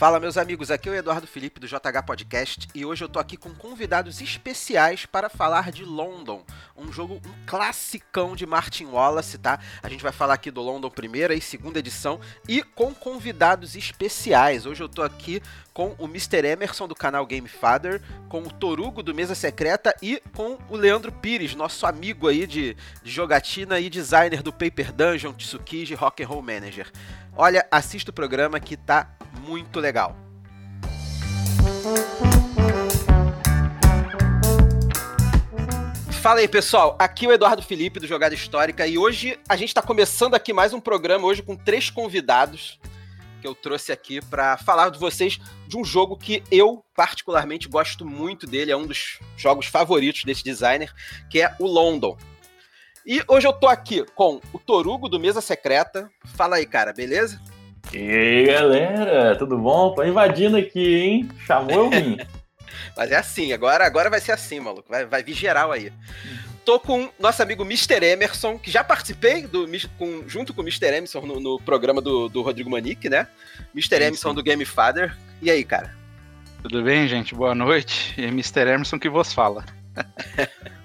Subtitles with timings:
[0.00, 3.18] Fala, meus amigos, aqui é o Eduardo Felipe do JH Podcast e hoje eu tô
[3.18, 6.42] aqui com convidados especiais para falar de London,
[6.74, 9.60] um jogo, um classicão de Martin Wallace, tá?
[9.82, 12.18] A gente vai falar aqui do London primeira e segunda edição
[12.48, 14.64] e com convidados especiais.
[14.64, 15.42] Hoje eu tô aqui
[15.74, 16.46] com o Mr.
[16.46, 21.12] Emerson do canal Game Father, com o Torugo do Mesa Secreta e com o Leandro
[21.12, 26.26] Pires, nosso amigo aí de, de jogatina e designer do Paper Dungeon, Tsukiji Rock and
[26.26, 26.90] Roll Manager.
[27.36, 30.16] Olha, assista o programa que tá muito legal.
[36.20, 36.96] Fala aí, pessoal.
[36.98, 40.52] Aqui é o Eduardo Felipe do Jogada Histórica e hoje a gente está começando aqui
[40.52, 42.78] mais um programa hoje com três convidados
[43.40, 48.04] que eu trouxe aqui para falar de vocês de um jogo que eu particularmente gosto
[48.04, 50.92] muito dele, é um dos jogos favoritos desse designer,
[51.30, 52.16] que é o London.
[53.06, 56.10] E hoje eu tô aqui com o Torugo do Mesa Secreta.
[56.36, 57.40] Fala aí, cara, beleza?
[57.92, 59.94] E aí, galera, tudo bom?
[59.94, 61.28] Tô invadindo aqui, hein?
[61.46, 62.18] Chamou eu vim.
[62.96, 64.88] Mas é assim, agora, agora vai ser assim, maluco.
[64.88, 65.92] Vai, vai vir geral aí.
[66.64, 68.04] Tô com nosso amigo Mr.
[68.04, 69.66] Emerson, que já participei do,
[69.98, 70.86] com, junto com o Mr.
[70.86, 73.26] Emerson no, no programa do, do Rodrigo Manique, né?
[73.74, 73.96] Mr.
[73.96, 74.34] Sim, Emerson sim.
[74.34, 75.16] do Game Father.
[75.42, 75.96] E aí, cara?
[76.62, 77.34] Tudo bem, gente?
[77.34, 78.14] Boa noite.
[78.20, 78.60] E é Mr.
[78.60, 79.64] Emerson que vos fala.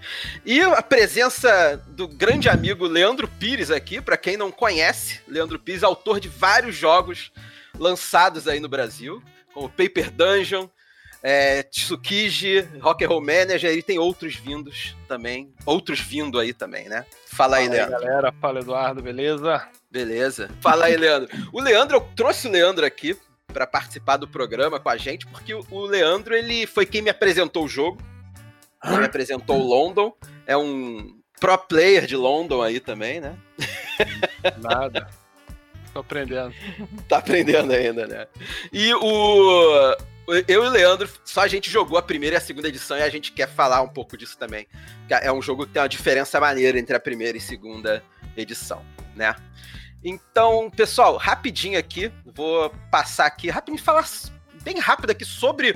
[0.46, 5.84] e a presença do grande amigo Leandro Pires aqui, para quem não conhece, Leandro Pires,
[5.84, 7.32] autor de vários jogos
[7.78, 9.22] lançados aí no Brasil,
[9.54, 10.68] como Paper Dungeon,
[11.28, 16.88] é, Tsukiji, Rock and Roll Manager, e tem outros vindos também, outros vindo aí também,
[16.88, 17.04] né?
[17.26, 17.96] Fala aí, fala Leandro.
[17.96, 19.68] Aí, galera, fala Eduardo, beleza?
[19.90, 20.50] Beleza.
[20.62, 21.30] Fala aí, Leandro.
[21.52, 25.54] O Leandro, eu trouxe o Leandro aqui para participar do programa com a gente, porque
[25.54, 27.98] o Leandro, ele foi quem me apresentou o jogo,
[28.86, 30.14] quem me apresentou o London,
[30.46, 33.38] é um pro player de London aí também, né?
[34.62, 35.10] Nada.
[35.94, 36.54] Tô aprendendo.
[37.08, 38.28] Tá aprendendo ainda, né?
[38.72, 39.96] E o.
[40.28, 43.04] Eu e o Leandro, só a gente jogou a primeira e a segunda edição e
[43.04, 44.68] a gente quer falar um pouco disso também.
[45.08, 48.04] É um jogo que tem uma diferença maneira entre a primeira e segunda
[48.36, 48.84] edição,
[49.16, 49.36] né?
[50.04, 54.06] Então, pessoal, rapidinho aqui, vou passar aqui, rapidinho falar
[54.64, 55.76] bem rápido aqui sobre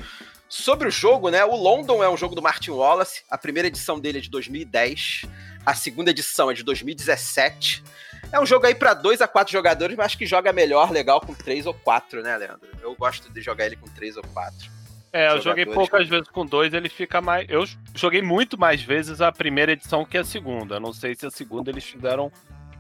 [0.50, 1.46] Sobre o jogo, né?
[1.46, 3.22] O London é um jogo do Martin Wallace.
[3.30, 5.26] A primeira edição dele é de 2010.
[5.64, 7.84] A segunda edição é de 2017.
[8.32, 11.22] É um jogo aí para dois a quatro jogadores, mas acho que joga melhor, legal,
[11.22, 12.68] com três ou quatro, né, Leandro?
[12.82, 14.70] Eu gosto de jogar ele com três ou quatro.
[15.14, 17.48] É, eu joguei poucas vezes com dois, ele fica mais.
[17.50, 20.80] Eu joguei muito mais vezes a primeira edição que a segunda.
[20.80, 22.32] Não sei se a segunda eles fizeram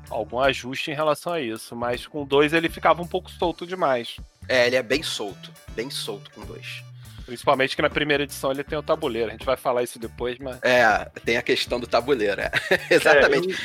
[0.10, 4.18] algum ajuste em relação a isso, mas com dois ele ficava um pouco solto demais.
[4.48, 6.84] É, ele é bem solto, bem solto com dois.
[7.30, 9.30] Principalmente que na primeira edição ele tem o tabuleiro.
[9.30, 10.60] A gente vai falar isso depois, mas.
[10.64, 12.52] É, tem a questão do tabuleiro, é.
[12.90, 13.56] Exatamente.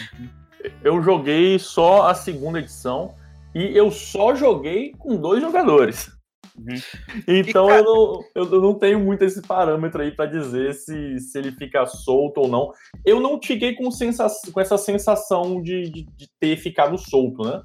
[0.63, 3.15] É, eu, eu, joguei só a segunda edição
[3.55, 6.13] e eu só joguei com dois jogadores.
[6.59, 6.77] Uhum.
[7.27, 7.81] Então e, cara...
[7.81, 11.87] eu, não, eu não tenho muito esse parâmetro aí para dizer se, se ele fica
[11.87, 12.71] solto ou não.
[13.05, 17.63] Eu não fiquei com, sensação, com essa sensação de, de, de ter ficado solto, né?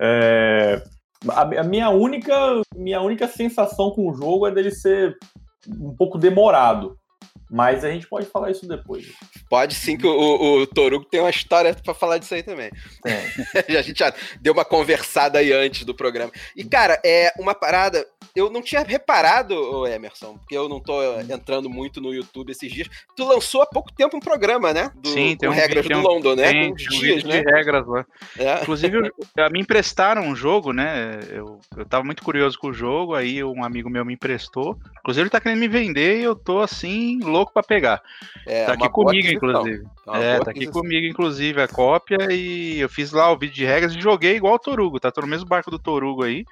[0.00, 0.82] É,
[1.28, 5.16] a, minha única minha única sensação com o jogo é dele ser
[5.68, 6.96] um pouco demorado.
[7.52, 9.12] Mas a gente pode falar isso depois.
[9.50, 12.70] Pode sim, que o, o, Torugo tem uma história para falar disso aí também.
[13.04, 13.76] É.
[13.76, 16.32] a gente já deu uma conversada aí antes do programa.
[16.56, 21.68] E, cara, é uma parada eu não tinha reparado, Emerson, porque eu não tô entrando
[21.68, 22.88] muito no YouTube esses dias.
[23.14, 24.90] Tu lançou há pouco tempo um programa, né?
[24.94, 26.50] Do, Sim, tem um regras vídeo, do London, né?
[26.50, 27.42] Tem, com dias, um vídeo né?
[27.42, 28.06] de regras lá.
[28.38, 28.62] É.
[28.62, 29.00] Inclusive,
[29.50, 31.20] me emprestaram um jogo, né?
[31.30, 34.78] Eu, eu tava muito curioso com o jogo, aí um amigo meu me emprestou.
[35.00, 38.02] Inclusive, ele tá querendo me vender e eu tô assim, louco para pegar.
[38.46, 39.84] É, tá aqui comigo, inclusive.
[40.14, 42.18] É, tá aqui comigo, inclusive, a cópia.
[42.30, 45.10] E eu fiz lá o vídeo de regras e joguei igual o Torugo, tá?
[45.10, 46.44] Tô no mesmo barco do Torugo aí.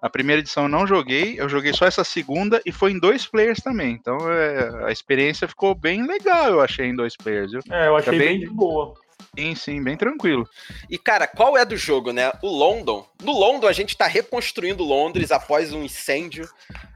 [0.00, 3.26] A primeira edição eu não joguei, eu joguei só essa segunda e foi em dois
[3.26, 3.92] players também.
[3.92, 7.60] Então é, a experiência ficou bem legal, eu achei, em dois players, viu?
[7.70, 8.94] É, eu achei bem, bem de boa.
[9.38, 10.48] Sim, sim, bem tranquilo.
[10.88, 12.32] E, cara, qual é do jogo, né?
[12.42, 13.06] O London.
[13.22, 16.48] No London, a gente tá reconstruindo Londres após um incêndio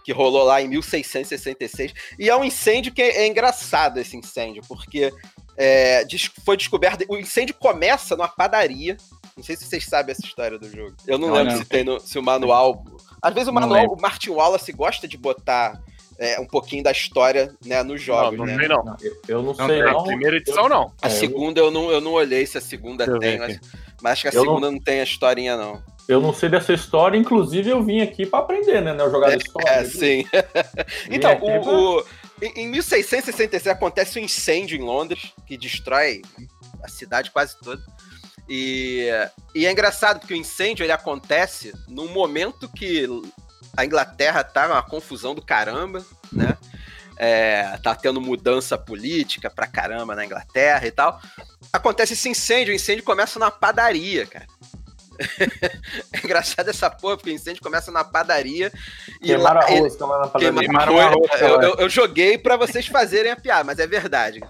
[0.04, 1.94] que rolou lá em 1666.
[2.18, 5.12] E é um incêndio que é, é engraçado, esse incêndio, porque
[5.56, 6.04] é,
[6.44, 7.04] foi descoberto.
[7.08, 8.96] O incêndio começa numa padaria
[9.36, 10.94] não sei se vocês sabem essa história do jogo.
[11.06, 11.58] Eu não, não lembro não.
[11.58, 12.84] Se, tem no, se o manual.
[13.20, 15.82] Às vezes o manual, o Martin Wallace gosta de botar
[16.18, 18.38] é, um pouquinho da história né, nos jogos.
[18.38, 18.58] Não, não né?
[18.58, 18.96] sei não.
[19.00, 20.00] Eu, eu não, sei não.
[20.00, 20.92] A primeira edição não.
[21.02, 23.60] A é, segunda eu não, eu não olhei se a segunda eu tem, mas,
[24.02, 24.72] mas, acho que a eu segunda não...
[24.72, 25.82] não tem a historinha não.
[26.06, 28.92] Eu não sei dessa história, inclusive eu vim aqui para aprender, né?
[28.92, 29.70] né jogar é, história.
[29.70, 30.26] É, sim.
[31.10, 32.04] então, o, o,
[32.42, 36.20] em 1666 acontece um incêndio em Londres que destrói
[36.82, 37.82] a cidade quase toda.
[38.48, 39.08] E,
[39.54, 43.08] e é engraçado porque o incêndio ele acontece num momento que
[43.76, 46.56] a Inglaterra tá uma confusão do caramba, né?
[47.16, 51.20] É, tá tendo mudança política pra caramba na Inglaterra e tal.
[51.72, 54.46] Acontece esse incêndio, o incêndio começa na padaria, cara.
[56.12, 58.72] é engraçado essa porra, porque o incêndio começa na padaria.
[59.20, 60.60] E queimaram lá, arroz, ele, na padaria.
[60.60, 64.40] Queimaram arroz, eu, eu, eu, joguei para vocês fazerem a piada, mas é verdade.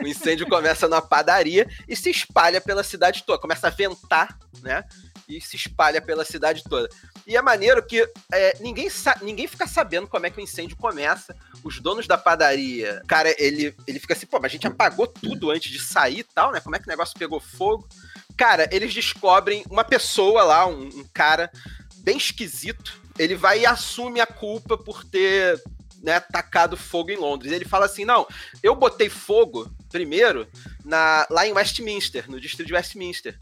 [0.00, 3.40] O incêndio começa na padaria e se espalha pela cidade toda.
[3.40, 4.84] Começa a ventar, né?
[5.28, 6.88] E se espalha pela cidade toda.
[7.26, 8.88] E é maneiro que é, ninguém,
[9.20, 11.36] ninguém fica sabendo como é que o incêndio começa.
[11.64, 15.50] Os donos da padaria, cara, ele, ele fica assim, pô, mas a gente apagou tudo
[15.50, 16.60] antes de sair e tal, né?
[16.60, 17.88] Como é que o negócio pegou fogo?
[18.36, 21.50] Cara, eles descobrem uma pessoa lá, um, um cara
[21.96, 23.00] bem esquisito.
[23.18, 25.60] Ele vai e assume a culpa por ter
[26.02, 27.50] né, tacado fogo em Londres.
[27.50, 28.26] Ele fala assim: não,
[28.62, 30.46] eu botei fogo primeiro
[30.84, 33.36] na, lá em Westminster, no distrito de Westminster.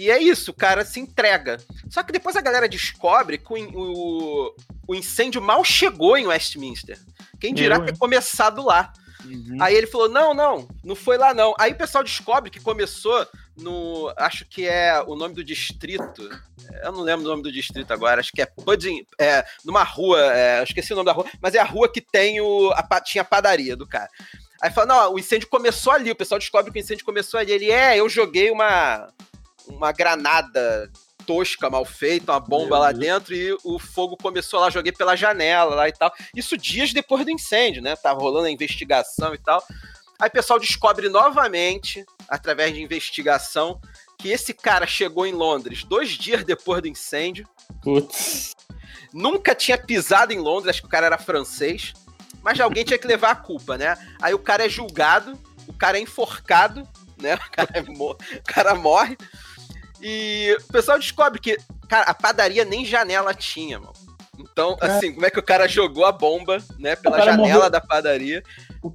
[0.00, 1.58] E é isso, o cara se entrega.
[1.90, 4.56] Só que depois a galera descobre que o, o,
[4.88, 6.98] o incêndio mal chegou em Westminster.
[7.38, 8.94] Quem dirá eu, ter começado lá.
[9.26, 9.58] Uhum.
[9.60, 11.54] Aí ele falou: não, não, não foi lá não.
[11.58, 14.10] Aí o pessoal descobre que começou no.
[14.16, 16.30] Acho que é o nome do distrito.
[16.82, 18.20] Eu não lembro o nome do distrito agora.
[18.20, 19.04] Acho que é Pudding.
[19.18, 20.18] É, numa rua.
[20.34, 21.26] É, eu esqueci o nome da rua.
[21.42, 22.72] Mas é a rua que tem o.
[22.72, 24.08] A, tinha a padaria do cara.
[24.62, 26.10] Aí fala: não, o incêndio começou ali.
[26.10, 27.52] O pessoal descobre que o incêndio começou ali.
[27.52, 29.12] Ele é, eu joguei uma.
[29.70, 30.90] Uma granada
[31.26, 35.74] tosca, mal feita, uma bomba lá dentro e o fogo começou lá, joguei pela janela
[35.74, 36.12] lá e tal.
[36.34, 37.94] Isso dias depois do incêndio, né?
[37.96, 39.62] Tava rolando a investigação e tal.
[40.18, 43.80] Aí o pessoal descobre novamente, através de investigação,
[44.18, 47.48] que esse cara chegou em Londres dois dias depois do incêndio.
[47.82, 48.54] Putz.
[49.12, 51.94] Nunca tinha pisado em Londres, acho que o cara era francês.
[52.42, 53.96] Mas alguém tinha que levar a culpa, né?
[54.20, 56.86] Aí o cara é julgado, o cara é enforcado,
[57.20, 57.36] né?
[57.46, 59.16] O cara, é o cara morre.
[60.00, 61.56] E o pessoal descobre que,
[61.88, 63.92] cara, a padaria nem janela tinha, mano.
[64.38, 64.86] Então, é.
[64.86, 67.70] assim, como é que o cara jogou a bomba, né, pela janela morreu...
[67.70, 68.42] da padaria?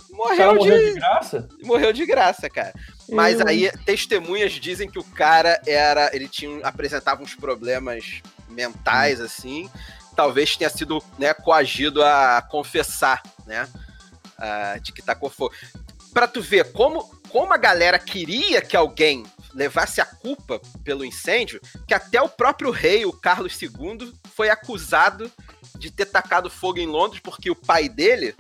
[0.10, 0.94] Morreu, morreu de...
[0.94, 0.94] de...
[0.96, 1.50] graça?
[1.64, 2.74] Morreu de graça, cara.
[3.10, 3.48] Mas Eu...
[3.48, 9.70] aí testemunhas dizem que o cara era, ele tinha apresentava uns problemas mentais assim,
[10.16, 13.68] talvez tenha sido, né, coagido a confessar, né,
[14.40, 15.54] uh, de que tá com fogo.
[16.12, 19.26] Para tu ver como como a galera queria que alguém
[19.56, 25.32] levasse a culpa pelo incêndio, que até o próprio rei, o Carlos II, foi acusado
[25.78, 28.36] de ter tacado fogo em Londres, porque o pai dele,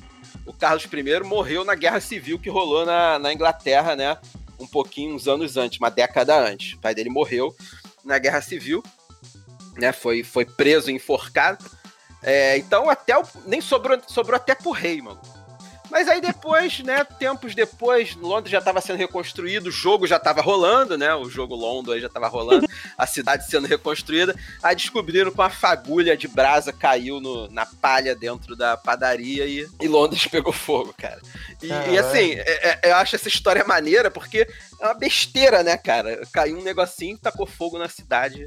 [0.45, 4.17] o Carlos I, morreu na guerra civil que rolou na, na Inglaterra, né?
[4.59, 6.73] Um pouquinho, uns anos antes, uma década antes.
[6.73, 7.55] O pai dele morreu
[8.03, 8.83] na guerra civil,
[9.77, 9.93] né?
[9.93, 11.65] Foi, foi preso enforcado.
[12.21, 15.21] É, então, até o, nem sobrou, sobrou até pro rei, mano.
[15.95, 20.41] Mas aí depois, né, tempos depois, Londres já estava sendo reconstruído, o jogo já estava
[20.41, 21.15] rolando, né?
[21.15, 24.35] O jogo London aí já estava rolando, a cidade sendo reconstruída.
[24.61, 29.65] Aí descobriram que uma fagulha de brasa caiu no, na palha dentro da padaria e,
[29.79, 31.21] e Londres pegou fogo, cara.
[31.63, 34.49] E, e assim, é, é, eu acho essa história maneira porque
[34.79, 36.21] é uma besteira, né, cara?
[36.31, 38.45] Caiu um negocinho e tacou fogo na cidade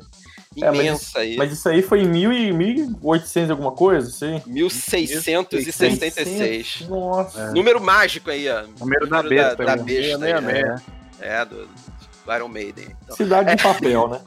[0.56, 1.36] imensa é, mas, aí.
[1.36, 4.40] Mas isso aí foi em 1800 alguma coisa, sim?
[4.46, 6.86] 1666.
[6.88, 7.40] Nossa.
[7.40, 7.50] É.
[7.52, 8.62] Número mágico aí, ó.
[8.78, 9.64] Número, da, besta.
[9.64, 10.24] Da, da besta.
[10.24, 10.76] Aí, é.
[11.20, 12.96] é, do, do Iron Maiden.
[13.02, 13.16] Então.
[13.16, 14.20] Cidade de papel, né?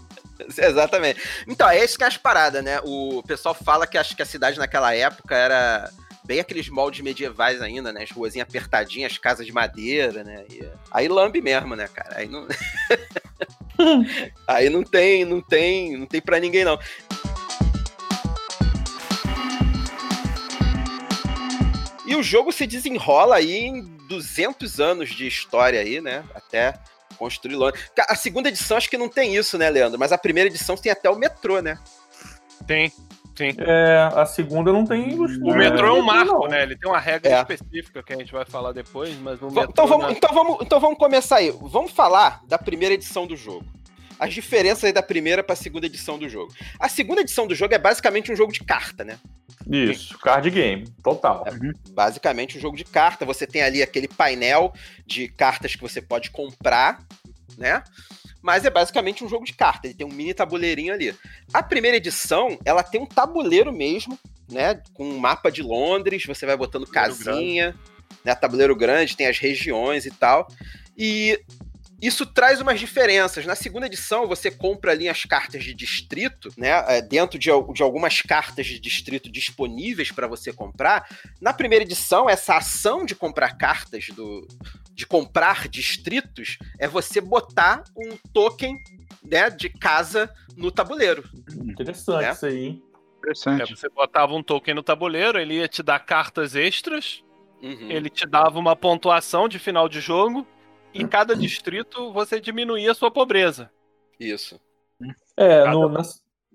[0.57, 1.21] Exatamente.
[1.47, 2.79] Então, é isso que é as paradas, né?
[2.83, 5.91] O pessoal fala que acho que a cidade naquela época era
[6.23, 8.03] bem aqueles moldes medievais ainda, né?
[8.03, 10.45] As ruazinhas apertadinhas, as casas de madeira, né?
[10.49, 12.17] E, aí lambe mesmo, né, cara?
[12.17, 12.47] Aí não.
[14.47, 16.79] aí não tem, não tem, não tem para ninguém não.
[22.05, 26.25] E o jogo se desenrola aí em 200 anos de história aí, né?
[26.35, 26.73] Até
[27.17, 27.81] construir Londres.
[28.09, 29.99] A segunda edição acho que não tem isso, né, Leandro?
[29.99, 31.79] Mas a primeira edição tem até o metrô, né?
[32.67, 32.91] Tem.
[33.35, 33.53] Sim.
[33.59, 35.17] É, a segunda não tem.
[35.17, 36.63] O metrô é um marco, né?
[36.63, 37.41] Ele tem uma regra é.
[37.41, 39.69] específica que a gente vai falar depois, mas no metrô.
[39.69, 41.51] Então vamos, então, vamos, então vamos começar aí.
[41.61, 43.65] Vamos falar da primeira edição do jogo.
[44.19, 46.53] As diferenças aí da primeira para a segunda edição do jogo.
[46.79, 49.17] A segunda edição do jogo é basicamente um jogo de carta, né?
[49.67, 51.43] Isso, card game, total.
[51.47, 51.51] É
[51.91, 53.25] basicamente um jogo de carta.
[53.25, 54.73] Você tem ali aquele painel
[55.07, 57.01] de cartas que você pode comprar,
[57.57, 57.83] né?
[58.41, 59.87] mas é basicamente um jogo de carta.
[59.87, 61.15] Ele tem um mini tabuleirinho ali.
[61.53, 64.17] A primeira edição, ela tem um tabuleiro mesmo,
[64.51, 64.81] né?
[64.93, 68.19] Com um mapa de Londres, você vai botando tabuleiro casinha, grande.
[68.25, 68.35] né?
[68.35, 70.47] Tabuleiro grande, tem as regiões e tal.
[70.97, 71.39] E
[72.01, 73.45] isso traz umas diferenças.
[73.45, 76.69] Na segunda edição, você compra ali as cartas de distrito, né?
[76.87, 81.07] É, dentro de, de algumas cartas de distrito disponíveis para você comprar.
[81.39, 84.47] Na primeira edição, essa ação de comprar cartas do,
[84.93, 88.75] de comprar distritos é você botar um token
[89.23, 91.23] né, de casa no tabuleiro.
[91.63, 92.31] Interessante né?
[92.31, 92.81] isso aí.
[93.19, 93.61] Interessante.
[93.61, 97.23] É, você botava um token no tabuleiro, ele ia te dar cartas extras,
[97.61, 97.91] uhum.
[97.91, 100.47] ele te dava uma pontuação de final de jogo,
[100.93, 103.71] em cada distrito você diminuía a sua pobreza.
[104.19, 104.59] Isso.
[105.35, 105.71] É, cada...
[105.71, 106.01] no, na,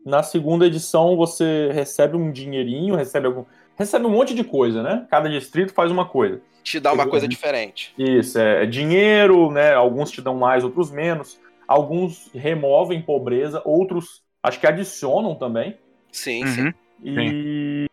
[0.05, 3.45] na segunda edição você recebe um dinheirinho, recebe algum.
[3.77, 5.07] Recebe um monte de coisa, né?
[5.11, 6.41] Cada distrito faz uma coisa.
[6.63, 7.95] Te dá uma coisa diferente.
[7.99, 9.75] Isso, é, é dinheiro, né?
[9.75, 11.39] Alguns te dão mais, outros menos.
[11.69, 15.77] Alguns removem pobreza, outros acho que adicionam também.
[16.11, 16.55] Sim, uhum.
[16.55, 16.73] sim.
[17.05, 17.87] E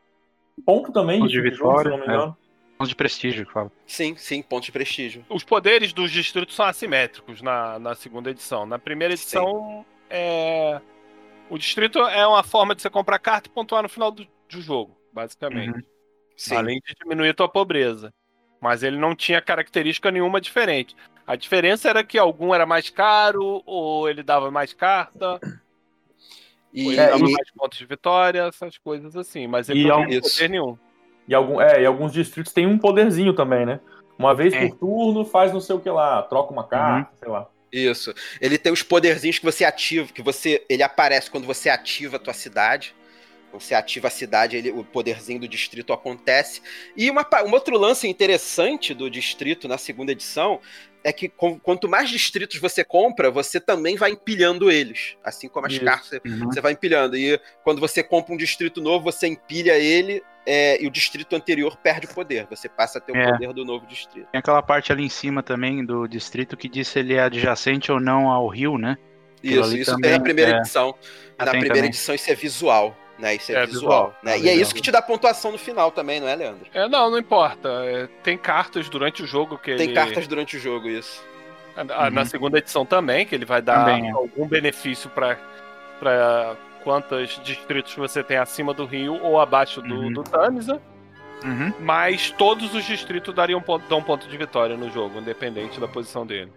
[0.66, 2.16] ponto também ponto de, de vitória, jogo, se não me é.
[2.16, 2.38] engano.
[2.84, 3.72] Ponto de prestígio, que fala.
[3.88, 5.26] Sim, sim, ponto de prestígio.
[5.30, 8.66] Os poderes dos distritos são assimétricos na, na segunda edição.
[8.66, 10.82] Na primeira edição, é...
[11.50, 14.62] o distrito é uma forma de você comprar carta e pontuar no final do, do
[14.62, 15.78] jogo, basicamente.
[15.78, 16.58] Uhum.
[16.58, 18.14] Além de diminuir a tua pobreza.
[18.60, 20.94] Mas ele não tinha característica nenhuma diferente.
[21.26, 25.40] A diferença era que algum era mais caro, ou ele dava mais carta,
[26.74, 27.32] e, ele dava e...
[27.32, 29.48] mais pontos de vitória, essas coisas assim.
[29.48, 30.78] Mas ele e não tinha poder nenhum.
[31.28, 33.80] E, algum, é, e alguns distritos têm um poderzinho também, né?
[34.18, 34.68] Uma vez é.
[34.68, 37.18] por turno faz não sei o que lá, troca uma carta, uhum.
[37.20, 37.48] sei lá.
[37.72, 38.14] Isso.
[38.40, 40.64] Ele tem os poderzinhos que você ativa, que você.
[40.70, 42.96] Ele aparece quando você ativa a tua cidade.
[43.52, 46.60] Você ativa a cidade, ele, o poderzinho do distrito acontece.
[46.98, 50.60] E uma, um outro lance interessante do distrito na segunda edição
[51.04, 55.18] é que com, quanto mais distritos você compra, você também vai empilhando eles.
[55.24, 55.84] Assim como as Isso.
[55.84, 56.46] cartas, uhum.
[56.46, 57.18] você vai empilhando.
[57.18, 61.76] E quando você compra um distrito novo, você empilha ele é, e o distrito anterior
[61.78, 62.48] perde o poder.
[62.50, 63.32] Você passa a ter o é.
[63.32, 64.28] poder do novo distrito.
[64.32, 67.92] Tem aquela parte ali em cima também do distrito que diz se ele é adjacente
[67.92, 68.98] ou não ao rio, né?
[69.44, 70.58] isso, isso também, tem na primeira é...
[70.60, 70.96] edição.
[71.38, 71.90] Ah, na primeira também.
[71.90, 72.96] edição isso é visual.
[73.24, 73.36] Né?
[73.36, 74.08] Isso é, é visual.
[74.08, 74.16] visual.
[74.22, 74.34] Né?
[74.34, 76.68] Ah, e é isso que te dá pontuação no final também, não é, Leandro?
[76.74, 77.70] É, não, não importa.
[77.86, 79.94] É, tem cartas durante o jogo que Tem ele...
[79.94, 81.24] cartas durante o jogo, isso.
[81.78, 82.28] Ah, na uhum.
[82.28, 84.12] segunda edição também, que ele vai dar também, é.
[84.12, 85.38] algum benefício para
[86.00, 90.12] para quantos distritos você tem acima do rio ou abaixo do, uhum.
[90.12, 90.82] do Tamisa.
[91.46, 91.74] Uhum.
[91.80, 96.26] Mas todos os distritos dariam ponto, dão ponto de vitória no jogo, independente da posição
[96.26, 96.52] dele.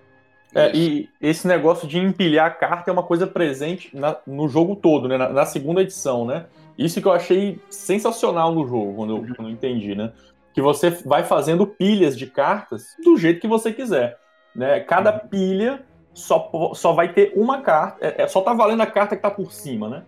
[0.54, 4.76] É, e esse negócio de empilhar a carta é uma coisa presente na, no jogo
[4.76, 5.18] todo, né?
[5.18, 6.46] Na, na, segunda edição, né?
[6.78, 10.12] Isso que eu achei sensacional no jogo, quando eu, quando eu entendi, né?
[10.54, 14.18] Que você vai fazendo pilhas de cartas do jeito que você quiser.
[14.54, 14.80] Né?
[14.80, 15.28] Cada uhum.
[15.28, 15.84] pilha
[16.14, 19.30] só, só vai ter uma carta, é, é, só tá valendo a carta que tá
[19.30, 20.02] por cima, né?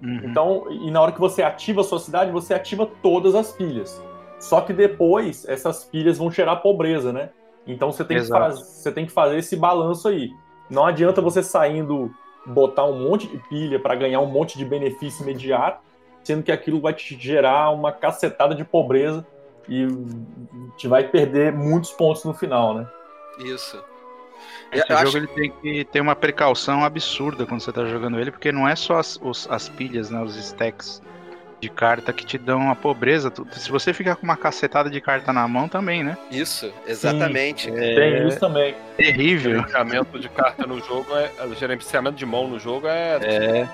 [0.00, 0.20] Uhum.
[0.24, 4.00] Então, e na hora que você ativa a sua cidade, você ativa todas as pilhas.
[4.38, 7.30] Só que depois essas pilhas vão gerar pobreza, né?
[7.68, 10.32] Então você tem, que faz, você tem que fazer esse balanço aí.
[10.70, 12.10] Não adianta você saindo
[12.46, 15.82] botar um monte de pilha para ganhar um monte de benefício imediato,
[16.24, 19.26] sendo que aquilo vai te gerar uma cacetada de pobreza
[19.68, 19.86] e
[20.78, 22.86] te vai perder muitos pontos no final, né?
[23.38, 23.82] Isso.
[24.72, 25.16] Esse eu jogo acho...
[25.18, 28.74] ele tem que ter uma precaução absurda quando você está jogando ele, porque não é
[28.74, 31.02] só as, os, as pilhas, né, os stacks
[31.60, 33.32] de carta que te dão a pobreza.
[33.52, 36.16] Se você ficar com uma cacetada de carta na mão também, né?
[36.30, 37.64] Isso, exatamente.
[37.64, 37.94] Sim, é...
[37.94, 38.74] Tem isso também.
[38.96, 39.52] Terrível.
[39.52, 41.30] O gerenciamento de carta no jogo é.
[41.44, 43.18] O gerenciamento de mão no jogo é.
[43.22, 43.68] É.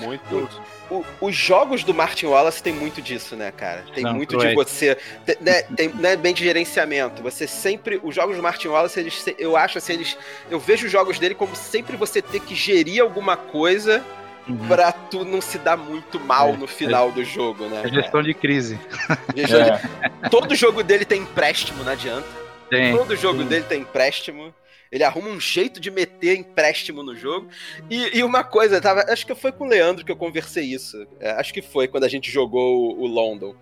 [0.00, 0.48] Muito.
[0.90, 3.84] O, os jogos do Martin Wallace tem muito disso, né, cara?
[3.94, 4.54] Tem não, muito de é.
[4.54, 4.96] você.
[5.24, 7.22] Tem, né, tem, não é bem de gerenciamento.
[7.22, 8.00] Você sempre.
[8.02, 10.16] Os jogos do Martin Wallace, eles, eu acho assim, eles.
[10.50, 14.04] Eu vejo os jogos dele como sempre você ter que gerir alguma coisa
[14.48, 14.68] uhum.
[14.68, 17.82] pra tu não se dar muito mal é, no final é, do jogo, né?
[17.84, 18.78] É gestão de crise.
[19.34, 20.30] Gestão de...
[20.30, 22.28] Todo jogo dele tem empréstimo, não adianta.
[22.68, 22.96] Tem.
[22.96, 23.48] Todo jogo Sim.
[23.48, 24.54] dele tem empréstimo.
[24.90, 27.48] Ele arruma um jeito de meter empréstimo no jogo.
[27.90, 31.06] E, e uma coisa, tava, acho que foi com o Leandro que eu conversei isso.
[31.20, 33.54] É, acho que foi quando a gente jogou o, o London.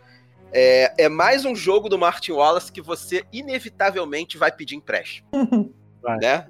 [0.52, 5.26] É, é, mais um jogo do Martin Wallace que você inevitavelmente vai pedir empréstimo.
[6.00, 6.18] Vai.
[6.18, 6.46] Né?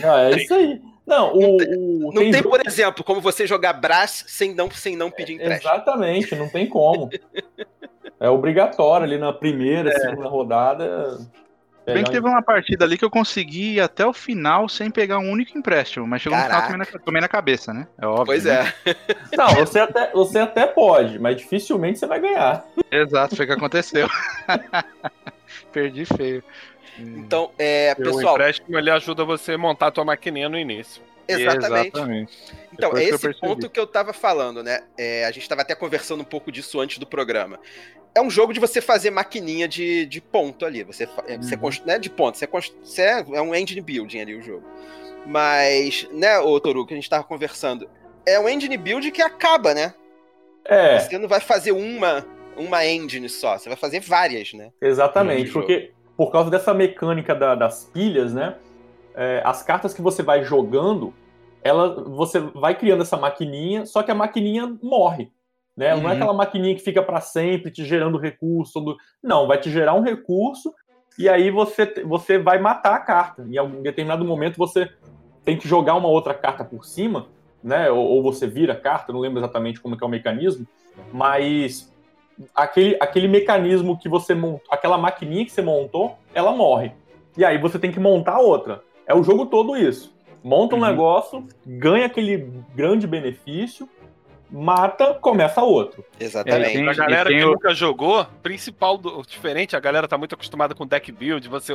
[0.00, 0.80] Não, é isso aí.
[1.06, 4.52] Não, o, não tem, o, não tem, tem por exemplo, como você jogar Brás sem
[4.52, 5.72] não, sem não pedir empréstimo.
[5.72, 7.08] Exatamente, não tem como.
[8.18, 9.98] é obrigatório ali na primeira, é.
[10.00, 11.18] segunda rodada.
[11.86, 15.20] Bem que teve uma partida ali que eu consegui ir até o final sem pegar
[15.20, 16.56] um único empréstimo, mas chegou Caraca.
[16.56, 17.86] no final tomei na, tomei na cabeça, né?
[17.96, 18.26] É óbvio.
[18.26, 18.72] Pois né?
[18.84, 18.96] é.
[19.38, 22.66] Não, você até, você até pode, mas dificilmente você vai ganhar.
[22.90, 24.08] Exato, foi o que aconteceu.
[25.72, 26.42] Perdi feio.
[26.98, 28.34] Então, é, pessoal.
[28.34, 31.02] O empréstimo ele ajuda você a montar a tua maquininha no início.
[31.28, 31.88] Exatamente.
[31.88, 32.38] Exatamente.
[32.72, 34.80] Então, Depois é esse que ponto que eu tava falando, né?
[34.96, 37.58] É, a gente tava até conversando um pouco disso antes do programa.
[38.14, 40.84] É um jogo de você fazer maquininha de, de ponto ali.
[40.84, 41.70] Você, é, você uhum.
[41.84, 44.64] não é de ponto, você, você é, é um engine building ali o jogo.
[45.26, 47.90] Mas, né, ô Toru, que a gente tava conversando,
[48.24, 49.92] é um engine building que acaba, né?
[50.64, 50.98] É.
[50.98, 52.24] Você não vai fazer uma,
[52.56, 54.70] uma engine só, você vai fazer várias, né?
[54.80, 58.56] Exatamente, porque por causa dessa mecânica da, das pilhas, né?
[59.14, 61.12] É, as cartas que você vai jogando,
[61.62, 65.30] ela, você vai criando essa maquininha, só que a maquininha morre.
[65.76, 65.94] Né?
[65.94, 66.02] Uhum.
[66.02, 66.18] Não é uhum.
[66.18, 68.80] aquela maquininha que fica para sempre te gerando recurso.
[68.80, 68.96] Do...
[69.22, 70.74] Não, vai te gerar um recurso
[71.18, 73.46] e aí você, você vai matar a carta.
[73.48, 74.90] Em algum determinado momento você
[75.44, 77.26] tem que jogar uma outra carta por cima,
[77.62, 77.90] né?
[77.90, 80.66] Ou, ou você vira a carta, não lembro exatamente como é, é o mecanismo,
[81.12, 81.92] mas
[82.54, 86.92] aquele, aquele mecanismo que você montou, aquela maquininha que você montou, ela morre.
[87.36, 88.82] E aí você tem que montar outra.
[89.06, 90.14] É o jogo todo isso.
[90.42, 90.86] Monta um uhum.
[90.86, 93.88] negócio, ganha aquele grande benefício,
[94.56, 96.02] mata, começa outro.
[96.18, 96.78] Exatamente.
[96.78, 97.50] É, a galera que o...
[97.52, 101.74] nunca jogou, principal do, diferente, a galera tá muito acostumada com deck build, você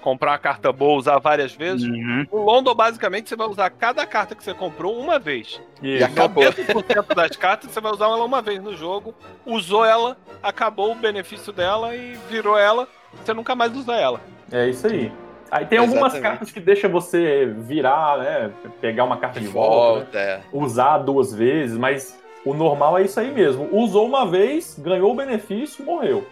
[0.00, 1.86] comprar a carta boa, usar várias vezes.
[1.86, 2.26] Uhum.
[2.32, 5.60] No London, basicamente, você vai usar cada carta que você comprou uma vez.
[5.82, 6.42] E, e acabou.
[6.44, 10.94] 90% das cartas você vai usar ela uma vez no jogo, usou ela, acabou o
[10.94, 12.88] benefício dela e virou ela,
[13.22, 14.20] você nunca mais usa ela.
[14.50, 15.12] É isso aí.
[15.50, 16.02] Aí tem Exatamente.
[16.02, 18.50] algumas cartas que deixa você virar, né?
[18.80, 20.24] Pegar uma carta de, de volta, volta né?
[20.24, 20.40] é.
[20.50, 23.68] usar duas vezes, mas o normal é isso aí mesmo.
[23.72, 26.26] Usou uma vez, ganhou o benefício, morreu.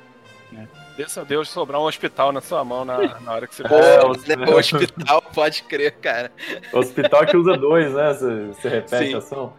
[0.56, 0.66] É.
[0.96, 3.62] Desça Deus sobrar um hospital na sua mão na, na hora que você.
[3.70, 6.32] É, o, hospital, pode crer, cara.
[6.72, 8.12] O hospital que usa dois, né?
[8.12, 9.14] Você, você repete Sim.
[9.14, 9.52] a ação.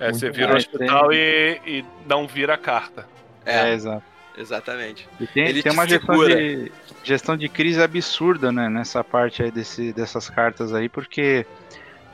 [0.00, 3.06] É, você vira o hospital e, e não vira a carta.
[3.44, 4.02] É, é exato.
[4.36, 5.08] Exatamente.
[5.18, 9.50] E tem, Ele tem uma gestão de, gestão de crise absurda, né, nessa parte aí
[9.50, 11.44] desse, dessas cartas aí, porque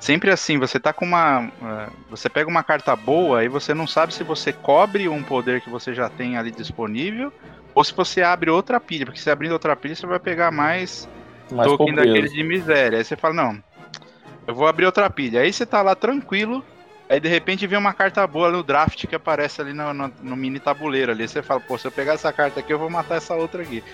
[0.05, 1.47] sempre assim, você tá com uma.
[1.47, 5.63] Uh, você pega uma carta boa e você não sabe se você cobre um poder
[5.63, 7.33] que você já tem ali disponível
[7.75, 11.09] ou se você abre outra pilha, porque se abrindo outra pilha você vai pegar mais,
[11.51, 12.99] mais token daqueles de miséria.
[12.99, 13.65] Aí você fala, não,
[14.47, 15.41] eu vou abrir outra pilha.
[15.41, 16.63] Aí você tá lá tranquilo,
[17.09, 20.37] Aí de repente vem uma carta boa no draft que aparece ali no, no, no,
[20.37, 21.29] mini tabuleiro ali.
[21.29, 23.85] Você fala, pô, se eu pegar essa carta aqui, eu vou matar essa outra aqui.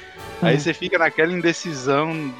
[0.40, 0.48] Uhum.
[0.48, 2.32] Aí você fica naquela indecisão.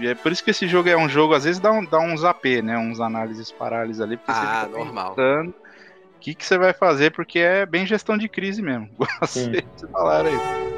[0.00, 0.08] De...
[0.08, 2.24] É por isso que esse jogo é um jogo, às vezes dá, um, dá uns
[2.24, 2.76] AP, né?
[2.76, 4.18] Uns análises parálises ali.
[4.26, 5.14] Ah, você normal.
[5.14, 8.90] o que, que você vai fazer, porque é bem gestão de crise mesmo.
[9.20, 10.77] Vocês falaram aí.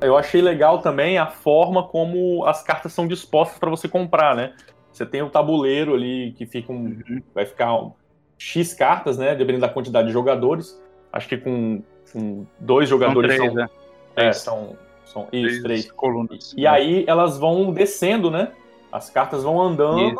[0.00, 4.54] Eu achei legal também a forma como as cartas são dispostas para você comprar, né?
[4.92, 7.22] Você tem o tabuleiro ali que fica um, uhum.
[7.34, 7.92] vai ficar um,
[8.38, 9.34] X cartas, né?
[9.34, 10.80] Dependendo da quantidade de jogadores.
[11.12, 11.82] Acho que com,
[12.12, 13.70] com dois jogadores são, três, são, né?
[14.16, 16.54] é, são, são isso, três, três colunas.
[16.56, 18.52] E, aí elas vão descendo, né?
[18.92, 20.16] As cartas vão andando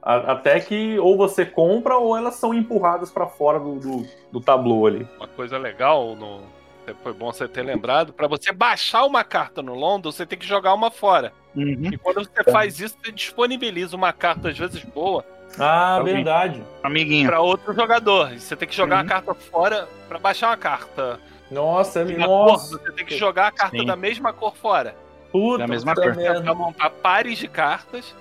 [0.00, 4.86] a, até que ou você compra ou elas são empurradas para fora do, do, do
[4.86, 5.06] ali.
[5.18, 6.40] Uma coisa legal no,
[7.02, 8.12] foi bom você ter lembrado.
[8.12, 11.32] Para você baixar uma carta no London, você tem que jogar uma fora.
[11.54, 11.90] Uhum.
[11.92, 15.24] E quando você faz isso, você disponibiliza uma carta, às vezes boa.
[15.58, 16.62] Ah, verdade.
[16.82, 17.28] Amiguinho.
[17.28, 18.32] Para outro jogador.
[18.32, 19.06] E você tem que jogar uhum.
[19.06, 21.18] a carta fora para baixar uma carta.
[21.50, 22.76] Nossa, é nossa.
[22.76, 23.86] Cor, você tem que jogar a carta Sim.
[23.86, 24.94] da mesma cor fora.
[25.32, 26.14] Puta, da mesma cor.
[26.14, 28.14] Pra montar pares de cartas.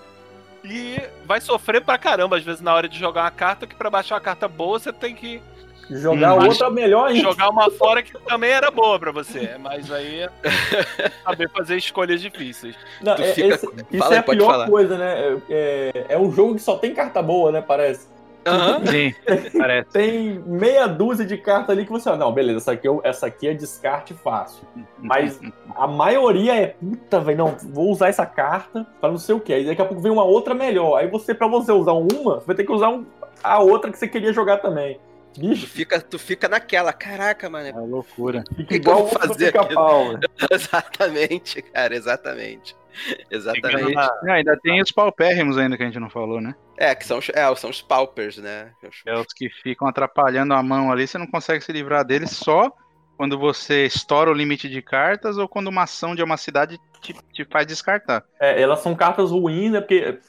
[0.64, 3.90] E vai sofrer pra caramba, às vezes, na hora de jogar uma carta, que para
[3.90, 5.42] baixar uma carta boa, você tem que
[5.89, 7.21] Jogar hum, outra melhor ainda.
[7.21, 9.56] Jogar uma fora que também era boa pra você.
[9.60, 10.28] Mas aí
[11.23, 12.76] saber fazer escolhas difíceis.
[13.02, 13.56] Não, é, fica...
[13.56, 14.67] esse, isso Fala, é a pior falar.
[14.67, 15.39] coisa, né?
[15.50, 17.62] É, é, um jogo que só tem carta boa, né?
[17.62, 18.08] Parece.
[18.47, 18.86] Uhum.
[18.88, 19.13] Sim,
[19.58, 19.89] parece.
[19.89, 23.54] Tem meia dúzia de cartas ali que você não, beleza, essa aqui, essa aqui é
[23.54, 24.65] descarte fácil.
[24.97, 25.39] Mas
[25.76, 29.54] a maioria é, puta, velho, não, vou usar essa carta pra não sei o que.
[29.54, 30.97] Aí daqui a pouco vem uma outra melhor.
[30.97, 33.06] Aí você, pra você usar uma, você vai ter que usar um,
[33.43, 35.00] a outra que você queria jogar também.
[35.39, 37.67] Tu fica, tu fica naquela, caraca, mano.
[37.67, 38.43] É loucura.
[38.56, 40.17] Fica igual que fazer pau,
[40.52, 42.76] exatamente, cara, exatamente.
[43.30, 43.93] Exatamente.
[43.93, 44.34] Na...
[44.34, 46.56] ainda tem os paupérrimos ainda que a gente não falou, né?
[46.78, 48.71] É, que são, é, são os paupers, né?
[49.06, 52.71] É os que ficam atrapalhando a mão ali, você não consegue se livrar deles só
[53.15, 57.15] quando você estoura o limite de cartas ou quando uma ação de uma cidade te,
[57.34, 58.23] te faz descartar.
[58.39, 59.82] É, elas são cartas ruins, né?
[59.82, 60.19] Porque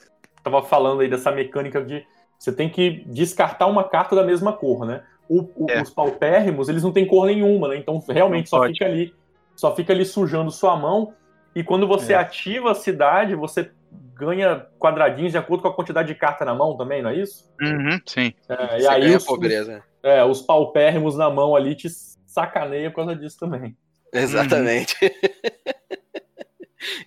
[0.42, 2.06] tava falando aí dessa mecânica de
[2.38, 5.02] você tem que descartar uma carta da mesma cor, né?
[5.28, 5.82] O, o, é.
[5.82, 7.76] Os paupérrimos, eles não têm cor nenhuma, né?
[7.76, 8.72] Então realmente não só pode.
[8.74, 9.14] fica ali,
[9.56, 11.12] só fica ali sujando sua mão.
[11.54, 12.16] E quando você é.
[12.16, 13.70] ativa a cidade, você
[14.14, 17.44] ganha quadradinhos de acordo com a quantidade de carta na mão também, não é isso?
[17.60, 18.32] Uhum, sim.
[18.48, 19.82] É, e aí os, pobreza.
[20.02, 21.88] é, os paupérrimos na mão ali te
[22.26, 23.76] sacaneia por causa disso também.
[24.12, 24.96] Exatamente.
[25.02, 25.10] Uhum.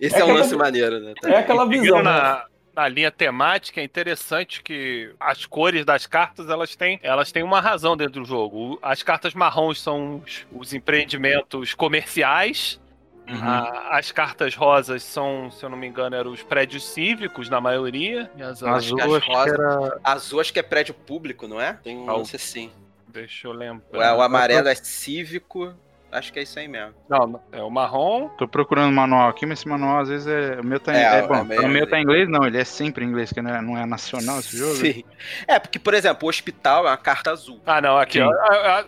[0.00, 1.14] Esse é, é um lance maneiro, né?
[1.24, 2.02] É aquela visão.
[2.02, 2.42] Na, né?
[2.74, 7.60] Na linha temática é interessante que as cores das cartas elas têm, elas têm uma
[7.60, 8.78] razão dentro do jogo.
[8.82, 12.80] As cartas marrons são os, os empreendimentos comerciais.
[13.28, 13.38] Uhum.
[13.40, 17.60] A, as cartas rosas são, se eu não me engano, eram os prédios cívicos, na
[17.60, 18.30] maioria.
[18.36, 20.00] E as azul, acho, rosas, era...
[20.02, 21.74] azul acho que é prédio público, não é?
[21.74, 22.72] Tem um lance assim.
[23.06, 24.14] Deixa eu lembrar.
[24.14, 25.74] O, o amarelo é cívico.
[26.12, 26.94] Acho que é isso aí mesmo.
[27.08, 28.28] Não, é o marrom.
[28.36, 30.60] Tô procurando o manual aqui, mas esse manual às vezes é.
[30.60, 31.62] O meu tá em é, é, bom, é meio...
[31.62, 33.78] O meu tá em inglês, não, ele é sempre em inglês, que não é, não
[33.78, 34.74] é nacional esse jogo.
[34.74, 35.02] Sim.
[35.48, 37.58] É, porque, por exemplo, o hospital é uma carta azul.
[37.64, 38.30] Ah, não, aqui, ó,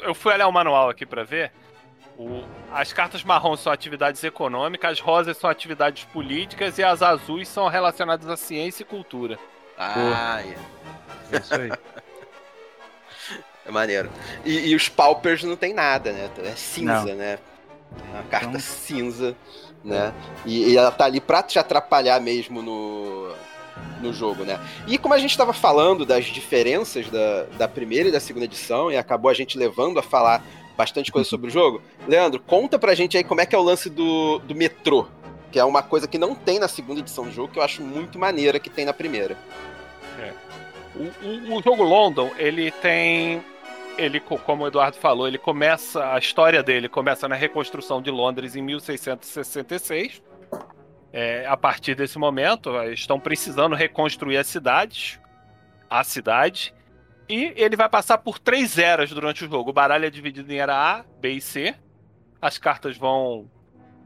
[0.02, 1.50] eu fui olhar o manual aqui pra ver.
[2.18, 7.48] O, as cartas marrons são atividades econômicas, as rosas são atividades políticas e as azuis
[7.48, 9.38] são relacionadas à ciência e cultura.
[9.78, 10.56] Ah, é.
[11.34, 11.70] é isso aí.
[13.66, 14.10] É maneiro.
[14.44, 16.30] E, e, os paupers não tem nada, né?
[16.44, 17.14] É cinza, não.
[17.14, 17.38] né?
[18.12, 18.60] É uma carta então...
[18.60, 19.36] cinza,
[19.82, 20.12] né?
[20.44, 23.32] E, e, ela tá ali pra te atrapalhar mesmo no,
[24.00, 24.60] no jogo, né?
[24.86, 28.90] E como a gente estava falando das diferenças da, da primeira e da segunda edição,
[28.90, 30.44] e acabou a gente levando a falar
[30.76, 33.62] bastante coisa sobre o jogo, Leandro, conta pra gente aí como é que é o
[33.62, 35.06] lance do, do metrô,
[35.52, 37.80] que é uma coisa que não tem na segunda edição do jogo, que eu acho
[37.80, 39.36] muito maneira que tem na primeira.
[40.18, 40.32] É.
[40.96, 43.42] O, o, o jogo London, ele tem
[43.98, 48.56] ele, como o Eduardo falou, ele começa, a história dele começa na reconstrução de Londres
[48.56, 50.22] em 1666.
[51.12, 55.20] É, a partir desse momento, estão precisando reconstruir as cidades,
[55.88, 56.74] a cidade,
[57.28, 59.70] e ele vai passar por três eras durante o jogo.
[59.70, 61.74] O baralho é dividido em era A, B e C.
[62.40, 63.50] As cartas vão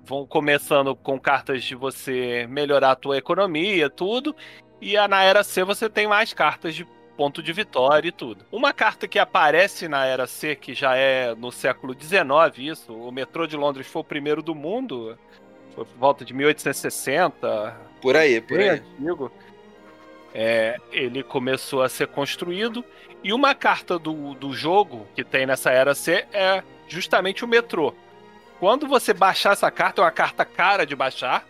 [0.04, 4.34] vão começando com cartas de você melhorar a tua economia, tudo.
[4.80, 6.86] E na era C você tem mais cartas de
[7.18, 8.46] ponto de vitória e tudo.
[8.52, 13.10] Uma carta que aparece na Era C, que já é no século XIX, isso, o
[13.10, 15.18] metrô de Londres foi o primeiro do mundo,
[15.74, 17.76] foi por volta de 1860.
[18.00, 18.68] Por aí, por aí.
[18.68, 19.32] Antigo.
[20.32, 22.84] É, ele começou a ser construído.
[23.24, 27.92] E uma carta do, do jogo que tem nessa Era C é justamente o metrô.
[28.60, 31.44] Quando você baixar essa carta, é uma carta cara de baixar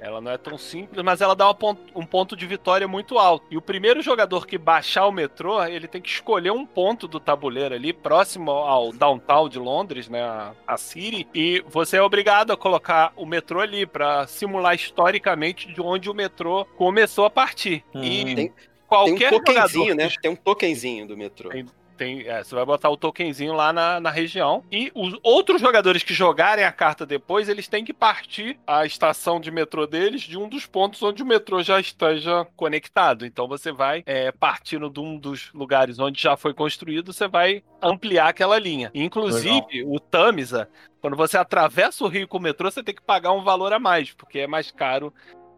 [0.00, 3.46] ela não é tão simples, mas ela dá ponto, um ponto de vitória muito alto.
[3.50, 7.20] E o primeiro jogador que baixar o metrô, ele tem que escolher um ponto do
[7.20, 12.52] tabuleiro ali, próximo ao downtown de Londres, né, a, a City, e você é obrigado
[12.52, 17.84] a colocar o metrô ali para simular historicamente de onde o metrô começou a partir.
[17.94, 18.02] Hum.
[18.02, 18.52] E tem,
[18.88, 20.14] qualquer tem um tokenzinho, jogador, né?
[20.22, 21.50] Tem um tokenzinho do metrô.
[21.50, 21.66] Tem,
[22.00, 24.64] tem, é, você vai botar o tokenzinho lá na, na região.
[24.72, 29.38] E os outros jogadores que jogarem a carta depois, eles têm que partir a estação
[29.38, 33.26] de metrô deles de um dos pontos onde o metrô já esteja conectado.
[33.26, 37.62] Então você vai é, partindo de um dos lugares onde já foi construído, você vai
[37.82, 38.90] ampliar aquela linha.
[38.94, 39.92] Inclusive, Legal.
[39.92, 40.70] o Tamisa,
[41.02, 43.78] quando você atravessa o rio com o metrô, você tem que pagar um valor a
[43.78, 45.12] mais, porque é mais caro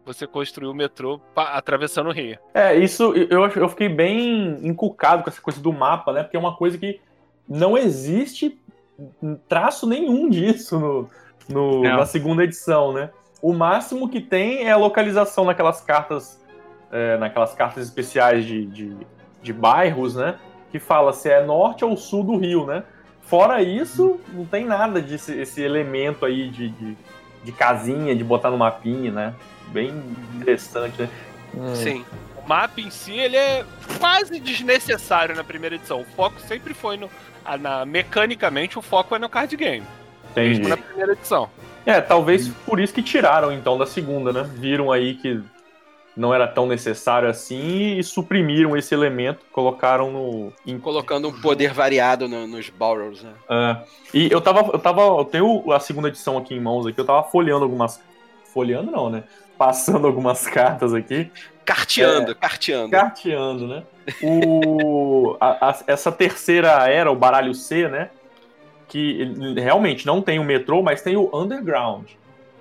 [0.05, 2.37] você construiu o metrô atravessando o rio.
[2.53, 6.23] É, isso eu, eu fiquei bem encucado com essa coisa do mapa, né?
[6.23, 6.99] Porque é uma coisa que
[7.47, 8.59] não existe
[9.47, 11.09] traço nenhum disso no,
[11.49, 13.09] no na segunda edição, né?
[13.41, 16.41] O máximo que tem é a localização naquelas cartas,
[16.91, 18.97] é, naquelas cartas especiais de, de,
[19.41, 20.37] de bairros, né?
[20.71, 22.83] Que fala se é norte ou sul do rio, né?
[23.21, 26.97] Fora isso, não tem nada desse esse elemento aí de, de,
[27.43, 29.33] de casinha, de botar no mapinha, né?
[29.69, 29.93] Bem
[30.35, 31.09] interessante, né?
[31.55, 31.75] Hum.
[31.75, 32.05] Sim.
[32.35, 33.65] O mapa em si, ele é
[33.99, 36.01] quase desnecessário na primeira edição.
[36.01, 37.09] O foco sempre foi no.
[37.59, 39.85] Na, mecanicamente, o foco é no card game.
[40.31, 40.59] Entendi.
[40.59, 41.49] Mesmo na primeira edição.
[41.85, 44.49] É, talvez por isso que tiraram então da segunda, né?
[44.55, 45.41] Viram aí que
[46.15, 50.53] não era tão necessário assim e suprimiram esse elemento, colocaram no.
[50.65, 50.77] Em...
[50.79, 53.33] Colocando um poder variado no, nos borrows, né?
[53.49, 53.77] É.
[54.13, 54.71] E eu tava.
[54.71, 55.01] Eu tava.
[55.01, 58.01] Eu tenho a segunda edição aqui em mãos aqui, eu tava folheando algumas.
[58.53, 59.23] Folheando não, né?
[59.63, 61.31] Passando algumas cartas aqui.
[61.65, 62.91] Carteando, é, carteando.
[62.91, 63.83] Carteando, né?
[64.21, 68.09] O, a, a, essa terceira era, o baralho C, né?
[68.89, 72.05] Que realmente não tem o metrô, mas tem o underground.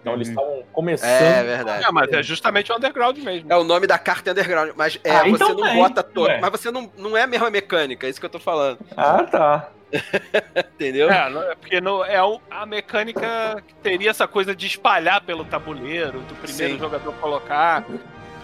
[0.03, 0.35] Então eles uhum.
[0.35, 1.09] estavam começando.
[1.09, 1.85] É verdade.
[1.85, 3.53] É, mas é justamente o underground mesmo.
[3.53, 4.73] É o nome da carta é underground.
[4.77, 6.29] Mas é, ah, então você não bota todo.
[6.41, 8.79] Mas você não, não é a mesma mecânica, é isso que eu tô falando.
[8.97, 9.71] Ah, tá.
[10.75, 11.09] Entendeu?
[11.09, 12.19] É, é porque no, é
[12.51, 16.79] a mecânica que teria essa coisa de espalhar pelo tabuleiro, do primeiro Sim.
[16.81, 17.85] jogador colocar.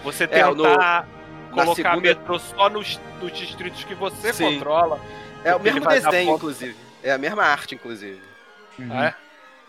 [0.03, 2.01] Você tentar é, no, colocar segunda...
[2.01, 4.53] metrô só nos, nos, distritos que você Sim.
[4.53, 4.97] controla.
[5.43, 6.75] É o mesmo desenho, inclusive.
[7.03, 8.21] É a mesma arte, inclusive.
[8.77, 9.03] Uhum.
[9.03, 9.13] É?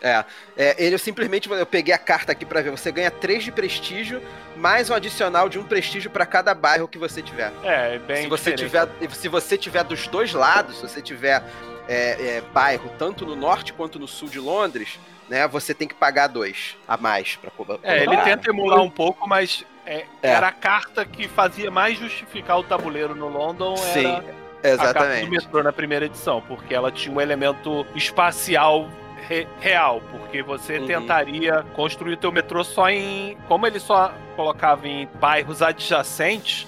[0.01, 0.25] É,
[0.57, 2.71] é, ele simplesmente eu peguei a carta aqui para ver.
[2.71, 4.21] Você ganha 3 de prestígio,
[4.57, 7.51] mais um adicional de um prestígio para cada bairro que você tiver.
[7.63, 11.43] É, bem se você tiver Se você tiver dos dois lados, se você tiver
[11.87, 15.95] é, é, bairro tanto no norte quanto no sul de Londres, né, você tem que
[15.95, 17.51] pagar dois a mais para
[17.83, 21.97] É, ele tenta emular um pouco, mas é, é, era a carta que fazia mais
[21.97, 23.77] justificar o tabuleiro no London.
[23.77, 24.21] Sim,
[24.63, 24.89] exatamente.
[24.89, 28.89] A carta do metrô na primeira edição, porque ela tinha um elemento espacial
[29.31, 30.87] re real, porque você uhum.
[30.87, 33.37] tentaria construir o teu metrô só em.
[33.47, 36.67] Como ele só colocava em bairros adjacentes,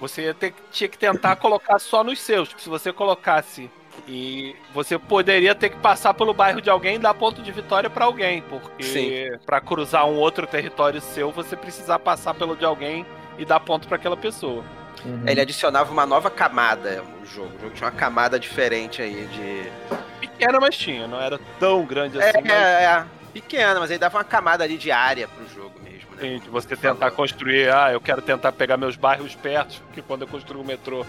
[0.00, 2.50] você ter, tinha que tentar colocar só nos seus.
[2.58, 3.70] Se você colocasse
[4.08, 7.88] E você poderia ter que passar pelo bairro de alguém e dar ponto de vitória
[7.88, 13.06] para alguém, porque para cruzar um outro território seu, você precisar passar pelo de alguém
[13.38, 14.64] e dar ponto para aquela pessoa.
[15.04, 15.22] Uhum.
[15.26, 17.56] Ele adicionava uma nova camada no jogo.
[17.56, 20.00] O jogo tinha uma camada diferente aí de.
[20.40, 22.38] Pequena, mas tinha, não era tão grande assim.
[22.38, 22.52] É, mas...
[22.52, 23.04] é, é.
[23.32, 26.22] pequena, mas aí dava uma camada ali de área pro jogo mesmo, né?
[26.22, 27.14] Sim, de você tentar falou.
[27.14, 31.04] construir, ah, eu quero tentar pegar meus bairros perto, porque quando eu construo o metrô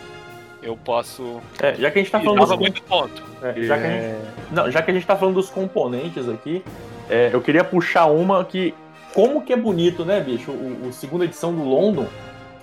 [0.62, 1.42] eu posso.
[1.60, 2.46] É, já que a gente tá falando.
[2.46, 2.58] Dos...
[2.58, 3.24] muito ponto.
[3.42, 4.04] É, já, que a gente...
[4.04, 4.22] É.
[4.52, 6.64] Não, já que a gente tá falando dos componentes aqui,
[7.10, 8.76] é, eu queria puxar uma que.
[9.14, 10.52] Como que é bonito, né, bicho?
[10.52, 12.08] O, o segunda edição do London.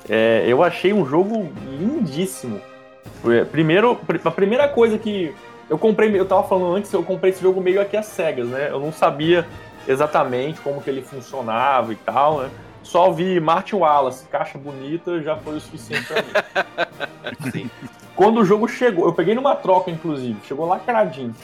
[0.08, 2.60] É, eu achei um jogo lindíssimo.
[3.50, 5.34] Primeiro, a primeira coisa que
[5.68, 8.68] eu comprei, eu tava falando antes, eu comprei esse jogo meio aqui às cegas, né?
[8.70, 9.46] Eu não sabia
[9.86, 12.50] exatamente como que ele funcionava e tal, né?
[12.82, 17.50] Só vi Martin Wallace, caixa bonita, já foi o suficiente pra mim.
[17.52, 17.70] Sim.
[18.16, 21.34] Quando o jogo chegou, eu peguei numa troca, inclusive, chegou lacradinho.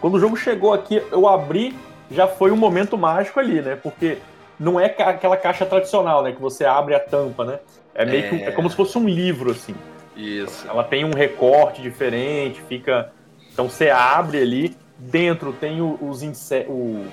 [0.00, 1.76] Quando o jogo chegou aqui, eu abri,
[2.10, 3.76] já foi um momento mágico ali, né?
[3.76, 4.18] Porque
[4.58, 6.32] não é aquela caixa tradicional, né?
[6.32, 7.60] Que você abre a tampa, né?
[7.94, 8.28] É meio é...
[8.28, 9.74] que é como se fosse um livro, assim.
[10.16, 10.66] Isso.
[10.68, 13.12] Ela tem um recorte diferente, fica.
[13.58, 16.70] Então você abre ali, dentro tem os, inser...
[16.70, 17.04] o...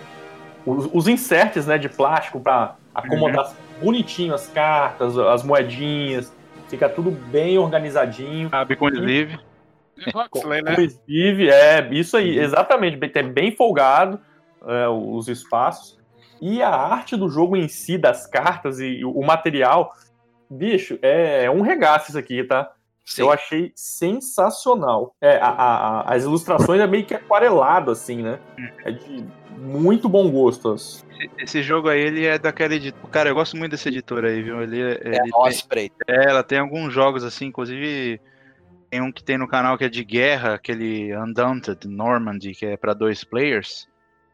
[0.63, 6.31] os, inserts né, de plástico para acomodar uhum bonitinho as cartas, as moedinhas,
[6.69, 8.49] fica tudo bem organizadinho.
[8.51, 9.39] Abre com sleeve.
[10.29, 10.75] Com né?
[10.79, 14.19] sleeve, é, isso aí, exatamente, bem, bem folgado
[14.65, 15.99] é, os espaços.
[16.41, 19.93] E a arte do jogo em si, das cartas e o material,
[20.49, 22.71] bicho, é, é um regaço isso aqui, tá?
[23.05, 23.21] Sim.
[23.21, 25.15] Eu achei sensacional.
[25.21, 28.39] É, a, a, as ilustrações é meio que aquarelado, assim, né?
[28.83, 29.23] É de
[29.57, 30.73] muito bom gosto.
[30.73, 31.05] Esse,
[31.37, 33.07] esse jogo aí, ele é daquela editora.
[33.11, 34.61] Cara, eu gosto muito desse editor aí, viu?
[34.61, 35.91] Ele, é ele é Osprey.
[36.05, 36.15] Tem...
[36.15, 38.19] É, ela tem alguns jogos, assim, inclusive.
[38.89, 42.77] Tem um que tem no canal que é de guerra, aquele Undaunted Normandy, que é
[42.77, 43.87] para dois players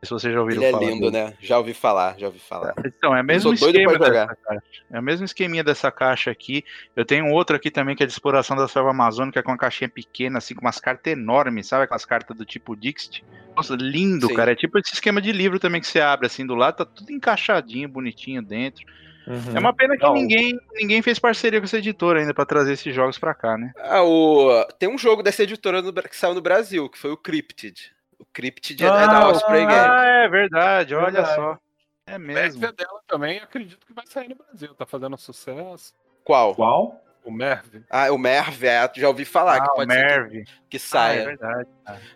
[0.03, 0.83] se você já ouviu Ele falar.
[0.83, 1.25] Ele é lindo, dele.
[1.25, 1.33] né?
[1.39, 2.73] Já ouvi falar, já ouvi falar.
[2.85, 4.63] Então, é o mesmo esquema dessa caixa.
[4.91, 6.65] É o mesmo esqueminha dessa caixa aqui.
[6.95, 9.89] Eu tenho outro aqui também que é de exploração da selva amazônica com uma caixinha
[9.89, 11.83] pequena, assim, com umas cartas enormes, sabe?
[11.83, 13.23] Aquelas cartas do tipo Dixit.
[13.55, 14.33] Nossa, lindo, Sim.
[14.33, 14.51] cara.
[14.51, 17.11] É tipo esse esquema de livro também que você abre assim do lado, tá tudo
[17.11, 18.83] encaixadinho, bonitinho dentro.
[19.27, 19.55] Uhum.
[19.55, 22.93] É uma pena que ninguém, ninguém fez parceria com essa editora ainda para trazer esses
[22.93, 23.71] jogos para cá, né?
[23.77, 24.65] Ah, o...
[24.79, 25.93] Tem um jogo dessa editora no...
[25.93, 27.91] que saiu no Brasil, que foi o Cryptid.
[28.21, 29.75] O Cryptid ah, é da Osprey Games.
[29.75, 31.35] Ah, é verdade, olha verdade.
[31.35, 31.57] só.
[32.05, 32.67] É mesmo.
[32.67, 35.93] O dela também acredito que vai sair no Brasil, tá fazendo sucesso.
[36.23, 36.53] Qual?
[36.53, 37.01] Qual?
[37.23, 37.83] O Merv.
[37.89, 41.19] Ah, o Merv, é, já ouvi falar ah, que pode ser que, que saia.
[41.19, 41.69] Ah, é verdade.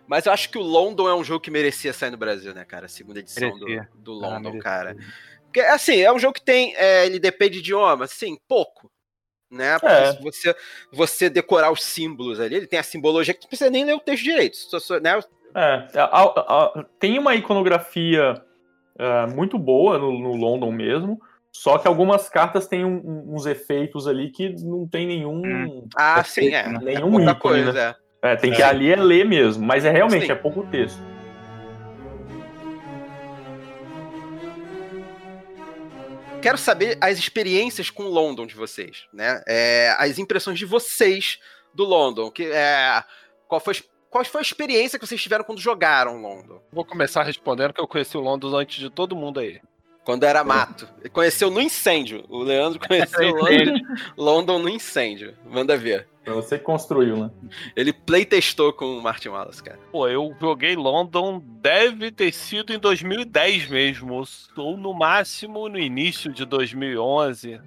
[0.06, 2.64] Mas eu acho que o London é um jogo que merecia sair no Brasil, né,
[2.64, 2.86] cara?
[2.86, 4.96] A segunda edição do, do ah, London, ah, cara.
[5.44, 6.74] Porque, assim, é um jogo que tem.
[6.76, 8.90] É, ele depende de idioma, sim, pouco.
[9.50, 9.76] Né?
[9.82, 10.12] É.
[10.12, 10.56] Se você,
[10.92, 14.00] você decorar os símbolos ali, ele tem a simbologia que não precisa nem ler o
[14.00, 14.56] texto direito.
[14.56, 15.12] Só, né?
[15.56, 18.34] É, a, a, a, tem uma iconografia
[18.98, 21.18] é, muito boa no, no, London mesmo,
[21.50, 25.40] só que algumas cartas têm um, uns efeitos ali que não tem nenhum.
[25.42, 25.88] Hum.
[25.96, 26.68] Ah, efeito, sim, é.
[26.78, 27.94] Nenhum é ícone, coisa, né?
[28.22, 28.32] é.
[28.32, 28.36] é.
[28.36, 30.32] tem que ali é ler mesmo, mas é realmente sim.
[30.32, 31.00] é pouco texto.
[36.42, 39.42] Quero saber as experiências com London de vocês, né?
[39.48, 41.40] É, as impressões de vocês
[41.74, 42.30] do London.
[42.30, 43.02] Que, é,
[43.48, 43.74] qual foi
[44.10, 46.60] qual foi a experiência que vocês tiveram quando jogaram London?
[46.72, 49.60] Vou começar respondendo que eu conheci o London antes de todo mundo aí.
[50.04, 50.88] Quando era mato.
[51.00, 52.24] Ele conheceu no incêndio.
[52.28, 53.80] O Leandro conheceu London,
[54.16, 55.34] London no incêndio.
[55.44, 56.06] Manda ver.
[56.24, 57.30] Você construiu, né?
[57.76, 59.78] Ele playtestou com o Martin Wallace, cara.
[59.92, 64.24] Pô, eu joguei London, deve ter sido em 2010 mesmo,
[64.56, 67.60] ou no máximo no início de 2011.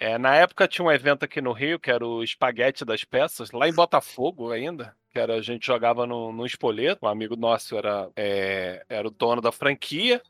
[0.00, 3.52] É, na época tinha um evento aqui no Rio, que era o Espaguete das Peças,
[3.52, 7.76] lá em Botafogo ainda que era a gente jogava no, no Espoleto, um amigo nosso
[7.76, 10.22] era, é, era o dono da franquia,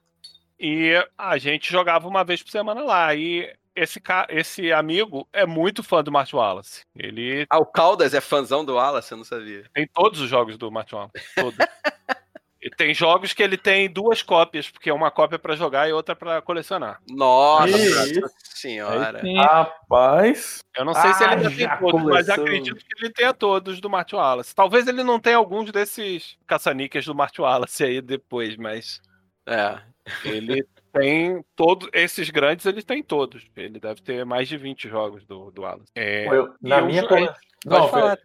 [0.59, 3.15] e a gente jogava uma vez por semana lá.
[3.15, 6.83] E esse, esse amigo é muito fã do Martin Wallace.
[6.95, 7.47] Ele...
[7.49, 9.13] Ah, o Caldas é fãzão do Wallace?
[9.13, 9.65] Eu não sabia.
[9.73, 11.35] Tem todos os jogos do Martin Wallace.
[11.35, 11.57] Todos.
[12.63, 15.93] E tem jogos que ele tem duas cópias, porque é uma cópia para jogar e
[15.93, 17.01] outra para colecionar.
[17.09, 19.23] Nossa senhora.
[19.39, 20.63] Rapaz.
[20.77, 22.11] Eu não sei ah, se ele ainda tem todos, começou.
[22.11, 24.55] mas acredito que ele tenha todos do Martin Wallace.
[24.55, 29.01] Talvez ele não tenha alguns desses caça-níqueis do Martin Wallace aí depois, mas.
[29.47, 29.79] É.
[30.23, 31.89] Ele tem todos.
[31.95, 33.47] Esses grandes ele tem todos.
[33.57, 35.91] Ele deve ter mais de 20 jogos do, do Wallace.
[35.95, 37.27] É, eu, na, minha cole...
[37.65, 38.19] não, falar,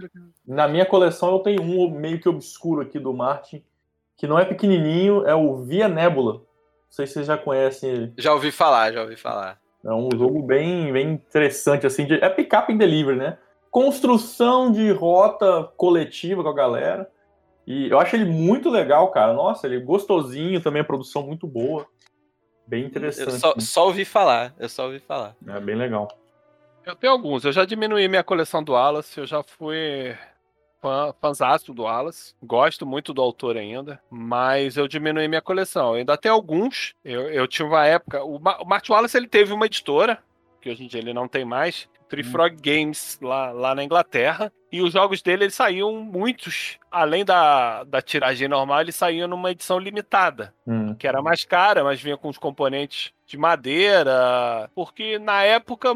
[0.46, 3.64] na minha coleção eu tenho um meio que obscuro aqui do Martin
[4.18, 6.34] que não é pequenininho, é o Via Nebula.
[6.34, 6.42] Não
[6.90, 8.14] sei se vocês já conhecem ele.
[8.18, 9.60] Já ouvi falar, já ouvi falar.
[9.84, 13.38] É um jogo bem, bem interessante, assim, de, é pick-up and delivery, né?
[13.70, 17.10] Construção de rota coletiva com a galera.
[17.68, 19.34] E eu acho ele muito legal, cara.
[19.34, 21.86] Nossa, ele é gostosinho também, a produção muito boa.
[22.66, 23.32] Bem interessante.
[23.32, 25.36] Eu só, só ouvi falar, eu só ouvi falar.
[25.48, 26.08] É bem legal.
[26.86, 27.44] Eu tenho alguns.
[27.44, 29.20] Eu já diminuí minha coleção do Wallace.
[29.20, 30.16] Eu já fui
[30.86, 32.36] fã, fãzaço do Wallace.
[32.44, 34.00] Gosto muito do autor ainda.
[34.08, 35.90] Mas eu diminuí minha coleção.
[35.90, 36.94] Eu ainda tem alguns.
[37.04, 38.24] Eu, eu tive uma época.
[38.24, 40.20] O, o Martin Wallace ele teve uma editora.
[40.62, 41.90] Que hoje em dia ele não tem mais.
[42.08, 42.60] Trifrog hum.
[42.62, 44.54] Games lá, lá na Inglaterra.
[44.72, 49.52] E os jogos dele eles saíam muitos, além da, da tiragem normal, eles saíam numa
[49.52, 50.94] edição limitada, hum.
[50.96, 55.94] que era mais cara, mas vinha com os componentes de madeira, porque na época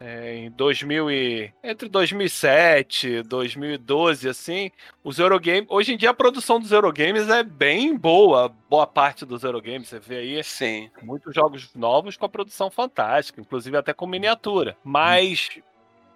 [0.00, 4.70] é, em 2000 e, entre 2007 e 2012, assim,
[5.02, 5.66] os Eurogames.
[5.68, 9.88] Hoje em dia a produção dos Eurogames é bem boa, boa parte dos Eurogames.
[9.88, 10.90] Você vê aí Sim.
[11.02, 14.76] muitos jogos novos com a produção fantástica, inclusive até com miniatura.
[14.84, 15.48] Mas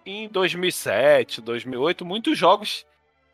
[0.04, 2.84] em 2007, 2008, muitos jogos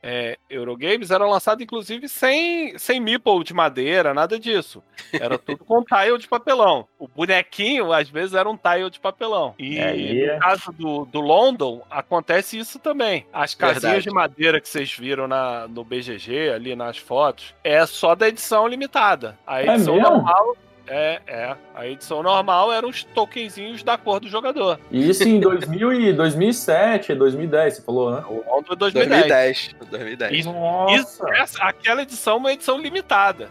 [0.09, 4.81] é, Eurogames eram lançados, inclusive, sem, sem meeple de madeira, nada disso.
[5.13, 6.87] Era tudo com tile de papelão.
[6.97, 9.55] O bonequinho, às vezes, era um tile de papelão.
[9.59, 10.39] E no é.
[10.39, 13.27] caso do, do London, acontece isso também.
[13.33, 14.05] As casinhas Verdade.
[14.05, 18.69] de madeira que vocês viram na, no BGG, ali nas fotos, é só da edição
[18.69, 19.37] limitada.
[19.45, 21.57] A é edição é normal é, é.
[21.75, 24.79] A edição normal eram os tokenzinhos da cor do jogador.
[24.91, 28.25] Isso em 2000 e 2007, 2010, você falou, né?
[28.29, 29.75] O de 2010.
[29.79, 29.91] 2010.
[29.91, 30.47] 2010.
[30.47, 30.95] Nossa.
[30.95, 33.49] Isso, essa, aquela edição é uma edição limitada.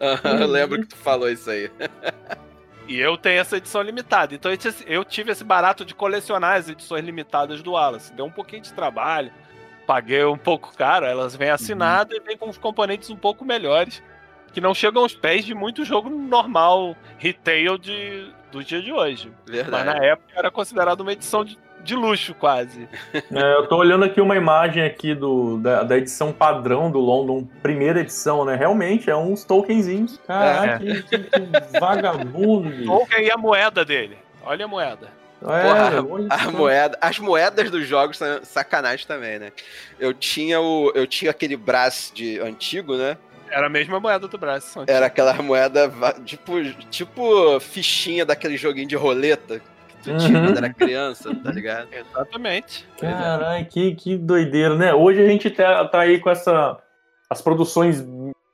[0.00, 1.70] Uhum, eu lembro que tu falou isso aí.
[2.86, 4.34] E eu tenho essa edição limitada.
[4.34, 4.52] Então
[4.86, 8.12] eu tive esse barato de colecionar as edições limitadas do Wallace.
[8.12, 9.32] Deu um pouquinho de trabalho.
[9.86, 12.22] Paguei um pouco caro, elas vêm assinadas uhum.
[12.22, 14.02] e vêm com os componentes um pouco melhores
[14.54, 19.32] que não chegam aos pés de muito jogo normal, retail de, do dia de hoje.
[19.44, 19.84] Verdade.
[19.84, 22.88] Mas na época era considerado uma edição de, de luxo, quase.
[23.34, 27.48] É, eu tô olhando aqui uma imagem aqui do, da, da, edição padrão do London,
[27.62, 28.54] primeira edição, né?
[28.54, 30.20] Realmente, é uns tokenzinhos.
[30.24, 31.02] Caraca, é.
[31.02, 31.40] que, que, que
[31.80, 32.84] vagabundo.
[32.84, 34.16] Token e a moeda dele.
[34.44, 35.08] Olha a moeda.
[35.42, 39.52] É, Porra, a, a moeda, as moedas dos jogos são sacanagem também, né?
[39.98, 43.18] Eu tinha o, eu tinha aquele braço de antigo, né?
[43.54, 44.82] Era a mesma moeda do braço.
[44.84, 45.88] Era aquela moeda,
[46.24, 50.18] tipo, tipo fichinha daquele joguinho de roleta que tu uhum.
[50.18, 51.88] tinha quando era criança, tá ligado?
[51.92, 52.84] Exatamente.
[52.98, 54.92] Caralho, que, que doideira, né?
[54.92, 56.78] Hoje a gente tá, tá aí com essa.
[57.30, 58.04] As produções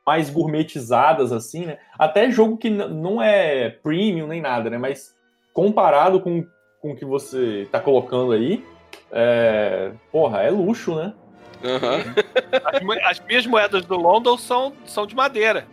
[0.07, 1.79] mais gourmetizadas, assim, né?
[1.99, 4.77] Até jogo que não é premium nem nada, né?
[4.77, 5.17] Mas
[5.55, 6.45] comparado com,
[6.79, 8.63] com o que você tá colocando aí,
[9.11, 9.93] é...
[10.13, 11.15] porra, é luxo, né?
[11.63, 13.03] Uhum.
[13.05, 15.67] As, as, minhas moedas do London são, são de madeira.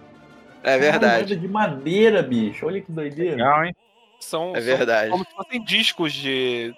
[0.63, 1.23] É verdade.
[1.23, 2.65] moeda de madeira, bicho.
[2.65, 3.36] Olha que doideira.
[3.38, 3.76] Legal, hein?
[4.19, 5.10] São, é verdade.
[5.10, 6.73] São como se fossem discos de.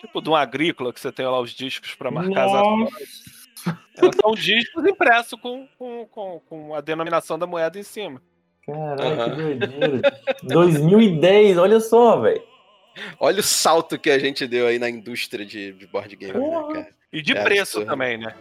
[0.00, 2.94] Tipo de um agrícola que você tem lá os discos para marcar Nossa.
[3.64, 8.20] as Elas são discos impressos com, com, com, com, a denominação da moeda em cima.
[8.66, 9.30] Caralho, uhum.
[9.30, 10.20] que doideira.
[10.42, 12.42] 2010, olha só, velho.
[13.18, 16.64] Olha o salto que a gente deu aí na indústria de, de board game, né,
[16.72, 16.88] cara?
[17.12, 18.34] E de é, preço também, né?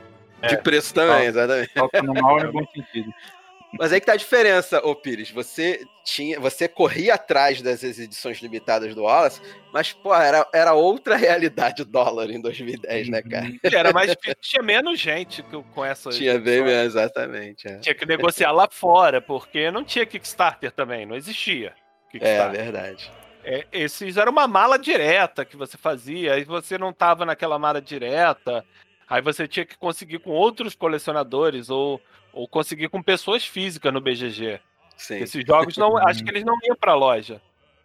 [0.48, 1.72] De é, preço também, exatamente.
[2.04, 3.14] no mal e no bom sentido.
[3.80, 5.32] Mas aí que tá a diferença, ô Pires.
[5.32, 9.42] Você tinha, você corria atrás das edições limitadas do Wallace,
[9.74, 13.46] mas, pô, era, era outra realidade o dólar em 2010, né, cara?
[13.46, 13.60] Uhum.
[13.64, 16.12] Era mais tinha menos gente com essa.
[16.12, 17.68] Tinha bem menos, exatamente.
[17.68, 17.80] É.
[17.80, 21.74] Tinha que negociar lá fora, porque não tinha Kickstarter também, não existia.
[22.22, 23.12] É, verdade.
[23.44, 27.82] É, esses eram uma mala direta que você fazia, aí você não tava naquela mala
[27.82, 28.66] direta,
[29.08, 32.02] aí você tinha que conseguir com outros colecionadores ou,
[32.32, 34.62] ou conseguir com pessoas físicas no BGG.
[34.96, 35.16] Sim.
[35.18, 37.42] Esses jogos não, acho que eles não iam para loja,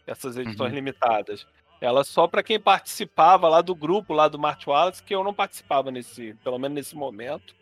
[0.06, 0.76] essas edições uhum.
[0.76, 1.46] limitadas.
[1.80, 5.32] Ela só para quem participava lá do grupo lá do Mart Wallace, que eu não
[5.32, 7.54] participava nesse, pelo menos nesse momento.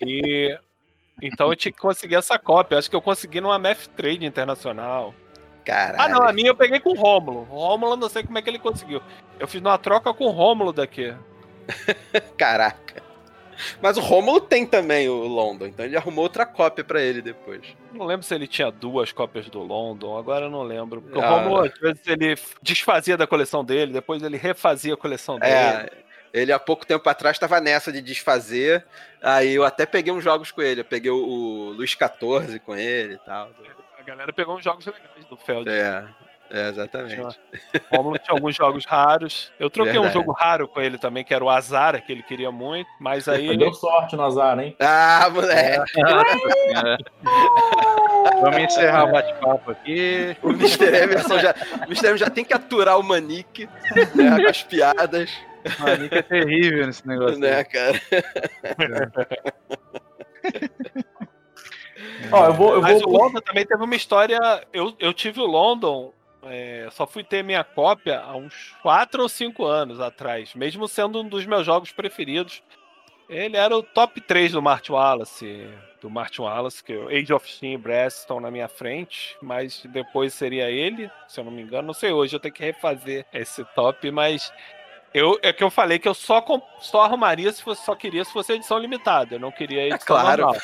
[0.00, 0.58] E
[1.22, 2.78] então eu tinha que conseguir essa cópia.
[2.78, 5.14] Acho que eu consegui numa Math Trade internacional.
[5.64, 6.00] Caralho.
[6.00, 7.48] Ah, não, a minha eu peguei com o Rômulo.
[7.50, 9.00] O Rômulo não sei como é que ele conseguiu.
[9.38, 11.14] Eu fiz uma troca com o Rômulo daqui.
[12.36, 13.02] Caraca.
[13.80, 17.62] Mas o Rômulo tem também o London, então ele arrumou outra cópia para ele depois.
[17.92, 21.00] Não lembro se ele tinha duas cópias do London, agora eu não lembro.
[21.00, 21.30] Porque ah.
[21.30, 25.52] o Rômulo, às vezes, ele desfazia da coleção dele, depois ele refazia a coleção dele.
[25.52, 25.92] É,
[26.32, 28.84] ele há pouco tempo atrás estava nessa de desfazer,
[29.22, 30.80] aí eu até peguei uns jogos com ele.
[30.80, 33.50] Eu peguei o, o Luiz XIV com ele e tal
[34.04, 35.68] galera pegou uns jogos legais do Feld.
[35.68, 36.04] É,
[36.50, 37.20] é exatamente.
[37.20, 39.52] O Romulo tinha alguns jogos raros.
[39.58, 40.16] Eu troquei Verdade.
[40.16, 43.28] um jogo raro com ele também, que era o Azar, que ele queria muito, mas
[43.28, 43.48] aí.
[43.48, 43.58] Ele...
[43.58, 44.76] Deu sorte no Azar, hein?
[44.78, 46.00] Ah, moleque!
[46.00, 46.96] É.
[48.40, 50.36] Vamos encerrar o bate-papo aqui.
[50.42, 50.84] O Mr.
[50.84, 52.06] Emerson já, o Mr.
[52.06, 53.68] Emerson já tem que aturar o Manique
[54.14, 55.30] né, com as piadas.
[55.78, 57.38] O Manique é terrível nesse negócio.
[57.38, 58.00] Né, cara?
[62.30, 63.12] Ó, eu vou, eu Mas vou...
[63.12, 64.38] o London também teve uma história.
[64.72, 66.12] Eu, eu tive o London,
[66.44, 71.20] é, só fui ter minha cópia há uns 4 ou 5 anos atrás, mesmo sendo
[71.20, 72.62] um dos meus jogos preferidos.
[73.28, 75.66] Ele era o top 3 do Martin Wallace,
[76.00, 79.82] do Martin Wallace, que o Age of Steam e Brass estão na minha frente, mas
[79.86, 81.86] depois seria ele, se eu não me engano.
[81.86, 84.52] Não sei hoje, eu tenho que refazer esse top, mas
[85.14, 86.44] eu, é que eu falei que eu só,
[86.80, 89.36] só arrumaria se fosse, só queria se fosse edição limitada.
[89.36, 90.42] Eu não queria é edição é claro.
[90.42, 90.60] normal.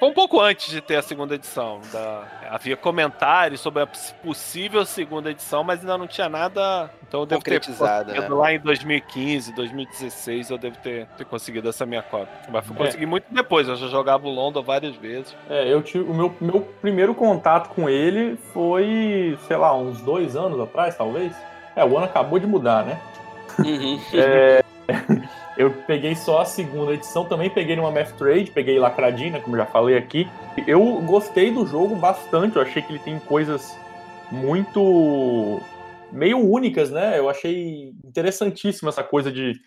[0.00, 1.82] Foi um pouco antes de ter a segunda edição.
[1.92, 2.26] Da...
[2.50, 3.86] Havia comentários sobre a
[4.22, 6.90] possível segunda edição, mas ainda não tinha nada.
[7.06, 7.60] Então eu devo ter
[8.06, 8.28] né?
[8.28, 12.34] lá em 2015, 2016, eu devo ter, ter conseguido essa minha cópia.
[12.50, 12.78] Mas eu é.
[12.78, 15.36] consegui muito depois, eu já jogava o London várias vezes.
[15.50, 16.04] É, eu tive.
[16.04, 21.34] O meu, meu primeiro contato com ele foi, sei lá, uns dois anos atrás, talvez.
[21.76, 23.00] É, o ano acabou de mudar, né?
[23.58, 24.00] Uhum.
[24.14, 24.64] é,
[25.56, 29.66] eu peguei só a segunda edição, também peguei numa Math Trade, peguei Lacradina, como já
[29.66, 30.28] falei aqui.
[30.66, 33.76] Eu gostei do jogo bastante, eu achei que ele tem coisas
[34.30, 35.60] muito
[36.10, 37.18] meio únicas, né?
[37.18, 39.60] Eu achei interessantíssima essa coisa de,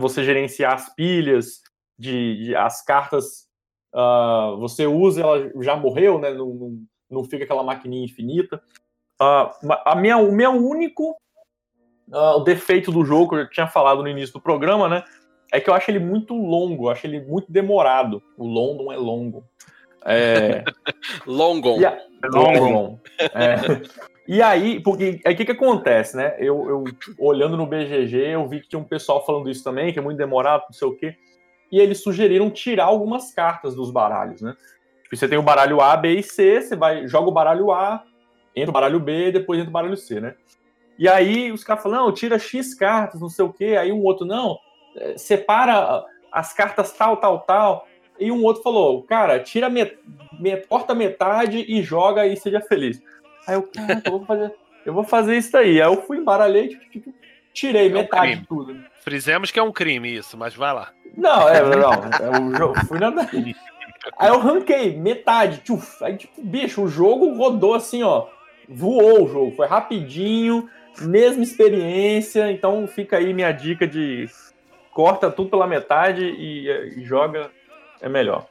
[0.00, 1.60] você gerenciar as pilhas,
[1.98, 3.46] de, de as cartas
[3.94, 6.32] uh, você usa, ela já morreu, né?
[6.32, 8.62] Não, não, não fica aquela maquininha infinita.
[9.20, 11.16] Uh, a minha, o meu único
[12.12, 15.04] uh, o defeito do jogo, que eu tinha falado no início do programa, né?
[15.52, 18.22] É que eu acho ele muito longo, eu acho ele muito demorado.
[18.36, 19.44] O London é longo.
[20.04, 20.64] É...
[21.26, 21.80] Longon.
[21.80, 21.98] E a...
[22.32, 22.98] Longon.
[23.18, 23.80] É.
[24.28, 26.36] E aí, porque aí o que, que acontece, né?
[26.38, 26.84] Eu, eu,
[27.18, 30.18] olhando no BGG, eu vi que tinha um pessoal falando isso também, que é muito
[30.18, 31.16] demorado, não sei o quê.
[31.72, 34.54] E eles sugeriram tirar algumas cartas dos baralhos, né?
[35.02, 38.04] Tipo, você tem o baralho A, B e C, você vai joga o baralho A,
[38.54, 40.34] entra o baralho B, depois entra o baralho C, né?
[41.00, 43.74] E aí os caras falam, não, tira X cartas, não sei o quê.
[43.80, 44.58] Aí um outro, não,
[44.94, 47.88] é, separa as cartas tal, tal, tal.
[48.18, 49.98] E um outro falou, cara, tira met,
[50.38, 53.02] met, corta metade e joga e seja feliz.
[53.48, 55.80] Aí eu, cara, eu vou fazer, eu vou fazer isso aí.
[55.80, 57.14] Aí eu fui, embaralhei, tipo, tipo,
[57.54, 58.76] tirei é metade de tudo.
[59.00, 60.92] Frisemos que é um crime isso, mas vai lá.
[61.16, 62.58] Não, é, não.
[62.60, 63.10] Eu fui na.
[64.18, 66.02] Aí eu ranquei metade, tchuf.
[66.04, 68.26] Aí, tipo, bicho, o jogo rodou assim, ó.
[68.68, 70.68] Voou o jogo, foi rapidinho
[71.00, 74.28] mesma experiência, então fica aí minha dica de
[74.92, 77.50] corta tudo pela metade e, e joga,
[78.00, 78.46] é melhor.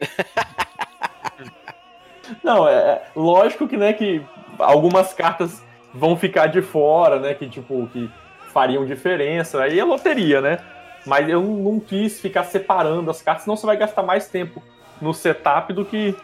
[2.42, 4.22] Não, é, é lógico que, né, que
[4.58, 5.62] algumas cartas
[5.92, 8.10] vão ficar de fora, né, que tipo, que
[8.52, 10.58] fariam diferença, aí é loteria, né?
[11.04, 14.62] Mas eu não quis ficar separando as cartas, senão você vai gastar mais tempo
[15.00, 16.14] no setup do que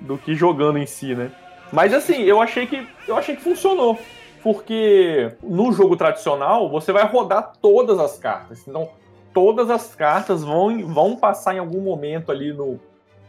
[0.00, 1.30] do que jogando em si, né?
[1.72, 3.98] Mas assim, eu achei que eu achei que funcionou
[4.42, 8.66] porque no jogo tradicional você vai rodar todas as cartas.
[8.66, 8.90] Então,
[9.32, 12.78] todas as cartas vão, vão passar em algum momento ali no,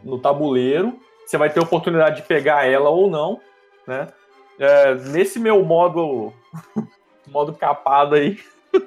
[0.04, 1.00] no tabuleiro.
[1.26, 3.40] Você vai ter oportunidade de pegar ela ou não,
[3.88, 4.08] né?
[4.60, 6.34] É, nesse meu modo
[7.28, 8.40] modo capado aí,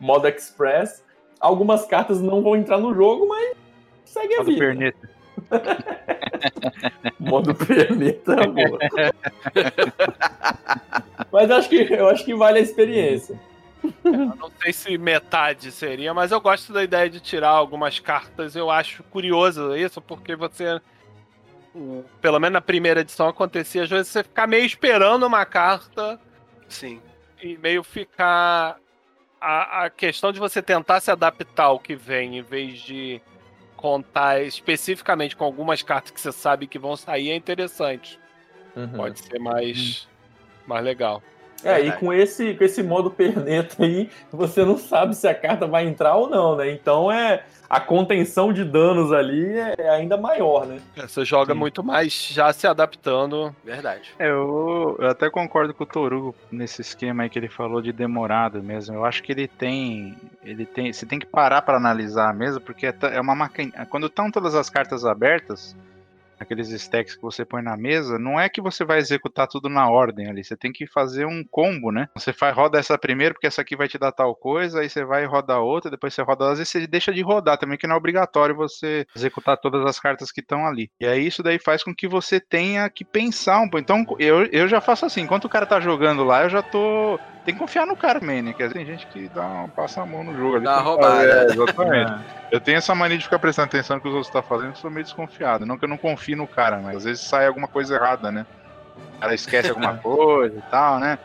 [0.00, 1.04] modo express,
[1.38, 3.56] algumas cartas não vão entrar no jogo, mas
[4.04, 4.58] segue a modo vida.
[4.58, 5.10] Perneta.
[7.18, 8.78] modo perneta, amor.
[11.32, 13.38] Mas acho que, eu acho que vale a experiência.
[14.04, 18.56] Eu não sei se metade seria, mas eu gosto da ideia de tirar algumas cartas.
[18.56, 20.80] Eu acho curioso isso, porque você.
[22.20, 26.18] Pelo menos na primeira edição acontecia, às vezes você ficar meio esperando uma carta.
[26.68, 27.00] Sim.
[27.42, 28.78] E meio ficar.
[29.38, 33.20] A, a questão de você tentar se adaptar ao que vem, em vez de
[33.76, 38.18] contar especificamente com algumas cartas que você sabe que vão sair, é interessante.
[38.74, 38.88] Uhum.
[38.88, 40.02] Pode ser mais.
[40.02, 40.16] Uhum
[40.66, 41.22] mais legal.
[41.64, 45.66] É, e com esse, com esse modo perneta aí, você não sabe se a carta
[45.66, 46.70] vai entrar ou não, né?
[46.70, 49.44] Então é a contenção de danos ali
[49.76, 50.80] é ainda maior, né?
[50.96, 51.58] É, você joga Sim.
[51.58, 53.54] muito mais já se adaptando.
[53.64, 54.14] Verdade.
[54.18, 57.92] É, eu, eu até concordo com o Torugo nesse esquema aí que ele falou de
[57.92, 58.94] demorado mesmo.
[58.94, 60.16] Eu acho que ele tem.
[60.44, 60.92] Ele tem.
[60.92, 63.86] Você tem que parar para analisar mesmo, porque é, é uma máquina.
[63.86, 65.74] Quando estão todas as cartas abertas
[66.38, 69.88] aqueles stacks que você põe na mesa, não é que você vai executar tudo na
[69.88, 72.08] ordem ali, você tem que fazer um combo, né?
[72.14, 75.04] Você faz, roda essa primeiro, porque essa aqui vai te dar tal coisa, aí você
[75.04, 77.94] vai rodar outra, depois você roda, às vezes você deixa de rodar também, que não
[77.94, 80.90] é obrigatório você executar todas as cartas que estão ali.
[81.00, 83.78] E aí isso daí faz com que você tenha que pensar um pouco.
[83.78, 87.18] Então eu, eu já faço assim, enquanto o cara tá jogando lá, eu já tô
[87.46, 88.52] tem que confiar no cara, man, né?
[88.52, 90.64] Que tem gente que dá, passa a mão no jogo ali.
[90.64, 91.24] Dá uma roubada.
[91.24, 92.10] É, exatamente.
[92.50, 92.56] é.
[92.56, 94.70] Eu tenho essa mania de ficar prestando atenção no que os outros estão tá fazendo,
[94.70, 95.64] eu sou meio desconfiado.
[95.64, 98.44] Não que eu não confie no cara, mas às vezes sai alguma coisa errada, né?
[99.16, 101.20] O cara esquece alguma coisa e tal, né?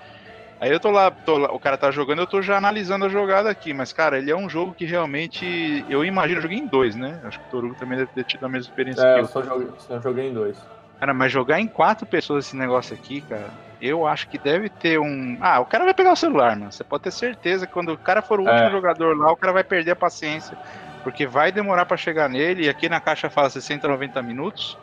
[0.59, 3.09] Aí eu tô lá, tô lá, o cara tá jogando, eu tô já analisando a
[3.09, 6.67] jogada aqui, mas cara, ele é um jogo que realmente, eu imagino, eu joguei em
[6.67, 7.19] dois, né?
[7.23, 9.25] Acho que o Torugo também deve ter tido a mesma experiência é, que eu.
[9.25, 10.55] Só joguei, só joguei em dois.
[10.99, 13.49] Cara, mas jogar em quatro pessoas esse negócio aqui, cara,
[13.81, 15.37] eu acho que deve ter um.
[15.41, 16.71] Ah, o cara vai pegar o celular, mano.
[16.71, 18.71] Você pode ter certeza que quando o cara for o último é.
[18.71, 20.55] jogador lá, o cara vai perder a paciência.
[21.03, 24.77] Porque vai demorar para chegar nele, e aqui na caixa fala 60, 90 minutos.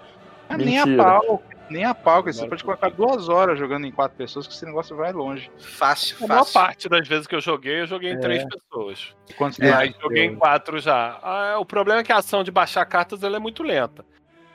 [0.58, 1.42] nem a pau.
[1.70, 4.64] Nem a pau, que você pode colocar duas horas jogando em quatro pessoas, que esse
[4.64, 5.50] negócio vai longe.
[5.58, 6.24] Fácil, fácil.
[6.24, 8.18] A maior parte das vezes que eu joguei, eu joguei em é.
[8.18, 9.14] três pessoas.
[9.36, 11.18] Quantos é, joguei em quatro já.
[11.22, 14.04] Ah, o problema é que a ação de baixar cartas ela é muito lenta.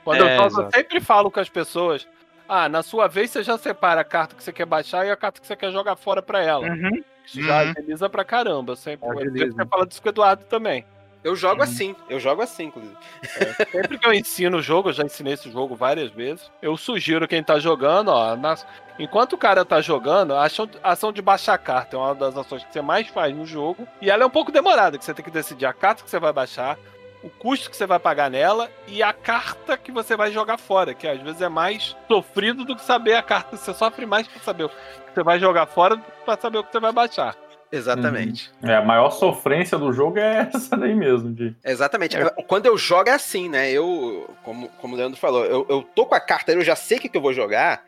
[0.02, 2.06] Quando é, eu, eu sempre falo com as pessoas,
[2.48, 5.16] ah, na sua vez você já separa a carta que você quer baixar e a
[5.16, 6.66] carta que você quer jogar fora pra ela.
[6.66, 7.02] Uhum.
[7.24, 7.70] Isso já uhum.
[7.70, 8.76] agiliza pra caramba.
[8.76, 9.08] Sempre.
[9.08, 10.84] Você fala disso com o Eduardo também.
[11.24, 11.62] Eu jogo uhum.
[11.62, 12.94] assim, eu jogo assim, inclusive.
[13.40, 16.50] É, sempre que eu ensino o jogo, eu já ensinei esse jogo várias vezes.
[16.60, 18.66] Eu sugiro quem tá jogando, ó, nas...
[18.98, 22.14] enquanto o cara tá jogando, a ação, a ação de baixar a carta é uma
[22.14, 23.88] das ações que você mais faz no jogo.
[24.02, 26.20] E ela é um pouco demorada, que você tem que decidir a carta que você
[26.20, 26.78] vai baixar,
[27.24, 30.92] o custo que você vai pagar nela e a carta que você vai jogar fora,
[30.92, 33.56] que às vezes é mais sofrido do que saber a carta.
[33.56, 34.74] Você sofre mais pra saber o que
[35.14, 37.34] você vai jogar fora do que pra saber o que você vai baixar.
[37.72, 38.52] Exatamente.
[38.62, 38.70] Uhum.
[38.70, 41.32] É, a maior sofrência do jogo é essa daí mesmo.
[41.32, 41.56] De...
[41.64, 42.14] Exatamente.
[42.14, 42.28] É.
[42.46, 43.72] Quando eu jogo é assim, né?
[43.72, 46.98] Eu, como, como o Leandro falou, eu, eu tô com a carta, eu já sei
[46.98, 47.84] o que, que eu vou jogar,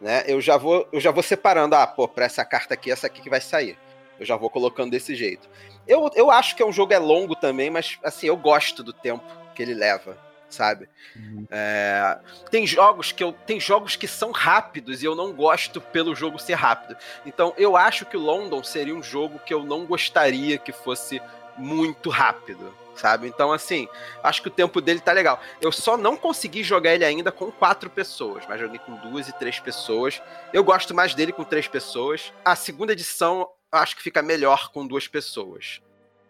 [0.00, 0.22] né?
[0.28, 3.20] Eu já vou, eu já vou separando, ah, pô, pra essa carta aqui, essa aqui
[3.20, 3.76] que vai sair.
[4.18, 5.48] Eu já vou colocando desse jeito.
[5.86, 8.92] Eu, eu acho que é um jogo é longo também, mas assim, eu gosto do
[8.92, 9.24] tempo
[9.54, 10.88] que ele leva sabe?
[11.14, 11.46] Uhum.
[11.50, 12.18] É,
[12.50, 16.38] tem jogos que eu tem jogos que são rápidos e eu não gosto pelo jogo
[16.38, 16.96] ser rápido.
[17.24, 21.20] Então eu acho que o London seria um jogo que eu não gostaria que fosse
[21.56, 23.26] muito rápido, sabe?
[23.26, 23.88] Então assim,
[24.22, 25.40] acho que o tempo dele tá legal.
[25.60, 29.32] Eu só não consegui jogar ele ainda com quatro pessoas, mas joguei com duas e
[29.38, 30.22] três pessoas.
[30.52, 32.32] Eu gosto mais dele com três pessoas.
[32.44, 35.80] A segunda edição acho que fica melhor com duas pessoas.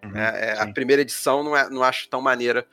[0.05, 2.67] Uhum, é, é a primeira edição não, é, não acho tão maneira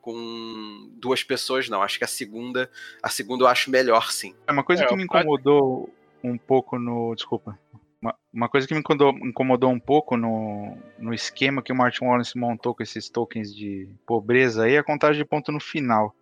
[0.00, 1.82] com duas pessoas, não.
[1.82, 2.70] Acho que a segunda,
[3.02, 4.34] a segunda eu acho melhor, sim.
[4.46, 7.14] É uma coisa é, que me incomodou um pouco no.
[7.14, 7.58] Desculpa.
[8.00, 12.04] Uma, uma coisa que me incomodou, incomodou, um pouco no, no esquema que o Martin
[12.04, 16.14] Wallace montou com esses tokens de pobreza aí, é a contagem de ponto no final.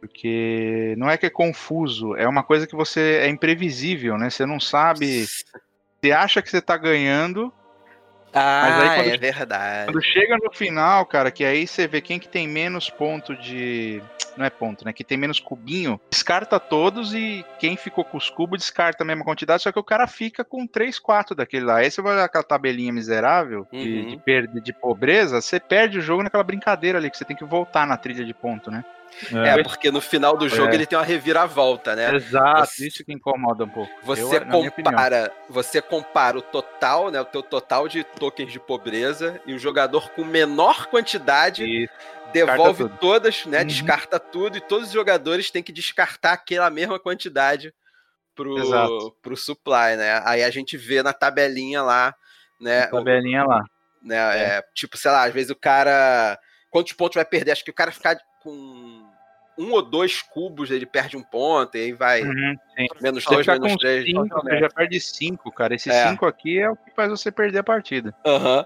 [0.00, 4.30] Porque não é que é confuso, é uma coisa que você é imprevisível, né?
[4.30, 5.26] Você não sabe.
[6.02, 7.52] Você acha que você tá ganhando,
[8.32, 9.92] ah, Mas aí, quando, é verdade.
[9.92, 14.02] Quando chega no final, cara, que aí você vê quem que tem menos ponto de.
[14.36, 14.92] Não é ponto, né?
[14.92, 19.24] Que tem menos cubinho, descarta todos e quem ficou com os cubos descarta a mesma
[19.24, 21.78] quantidade, só que o cara fica com 3, 4 daquele lá.
[21.78, 23.78] Aí você vai olhar aquela tabelinha miserável uhum.
[23.78, 27.36] de, de, perda, de pobreza, você perde o jogo naquela brincadeira ali, que você tem
[27.36, 28.84] que voltar na trilha de ponto, né?
[29.32, 30.74] É, é, porque no final do jogo é.
[30.74, 32.14] ele tem uma reviravolta, né?
[32.14, 33.92] Exato, você, isso que incomoda um pouco.
[34.02, 39.40] Você eu, compara, você compara o total, né, o teu total de tokens de pobreza
[39.46, 41.92] e o jogador com menor quantidade isso.
[42.32, 43.66] devolve todas, né, uhum.
[43.66, 47.74] descarta tudo e todos os jogadores têm que descartar aquela mesma quantidade
[48.34, 50.22] pro, pro supply, né?
[50.24, 52.14] Aí a gente vê na tabelinha lá,
[52.60, 52.82] né?
[52.82, 53.64] Na tabelinha o, lá.
[54.02, 54.42] Né, é.
[54.42, 54.64] é.
[54.74, 56.38] tipo, sei lá, às vezes o cara
[56.70, 57.50] quantos pontos vai perder?
[57.50, 58.89] Acho que o cara ficar com
[59.60, 62.56] um ou dois cubos, ele perde um ponto, e aí vai uhum,
[63.00, 64.06] menos dois, menos três.
[64.06, 65.74] Cinco, você já perde cinco, cara.
[65.74, 66.08] Esse é.
[66.08, 68.14] cinco aqui é o que faz você perder a partida.
[68.24, 68.64] Uhum.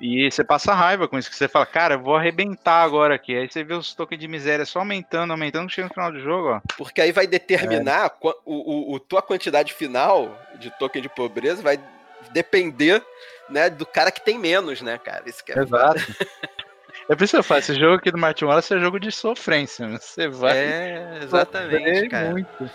[0.00, 3.36] e você passa raiva com isso, que você fala, cara, eu vou arrebentar agora aqui.
[3.36, 6.48] Aí você vê os tokens de miséria só aumentando, aumentando, chega no final do jogo,
[6.48, 6.60] ó.
[6.76, 8.10] Porque aí vai determinar é.
[8.24, 11.78] o, o, o, tua quantidade final de token de pobreza vai
[12.32, 13.00] depender
[13.48, 15.22] né, do cara que tem menos, né, cara?
[15.26, 16.00] Isso que é Exato.
[17.08, 19.12] É por isso que eu falo, esse jogo aqui do Martin Wallace é jogo de
[19.12, 19.88] sofrência.
[19.98, 20.56] Você vai.
[20.56, 22.30] É, exatamente, cara.
[22.30, 22.70] Muito.